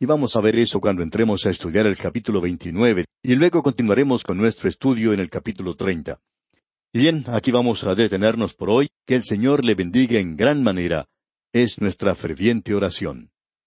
Y 0.00 0.06
vamos 0.06 0.34
a 0.36 0.40
ver 0.40 0.58
eso 0.58 0.80
cuando 0.80 1.02
entremos 1.02 1.46
a 1.46 1.50
estudiar 1.50 1.86
el 1.86 1.96
capítulo 1.96 2.40
29, 2.40 3.04
y 3.22 3.34
luego 3.34 3.62
continuaremos 3.62 4.24
con 4.24 4.38
nuestro 4.38 4.68
estudio 4.68 5.12
en 5.12 5.20
el 5.20 5.30
capítulo 5.30 5.74
30. 5.74 6.20
Bien, 6.92 7.24
aquí 7.28 7.50
vamos 7.50 7.84
a 7.84 7.94
detenernos 7.94 8.54
por 8.54 8.70
hoy. 8.70 8.88
Que 9.06 9.16
el 9.16 9.24
Señor 9.24 9.64
le 9.64 9.74
bendiga 9.74 10.18
en 10.18 10.36
gran 10.36 10.62
manera. 10.62 11.06
Es 11.52 11.80
nuestra 11.80 12.14
ferviente 12.14 12.74
oración. 12.74 13.30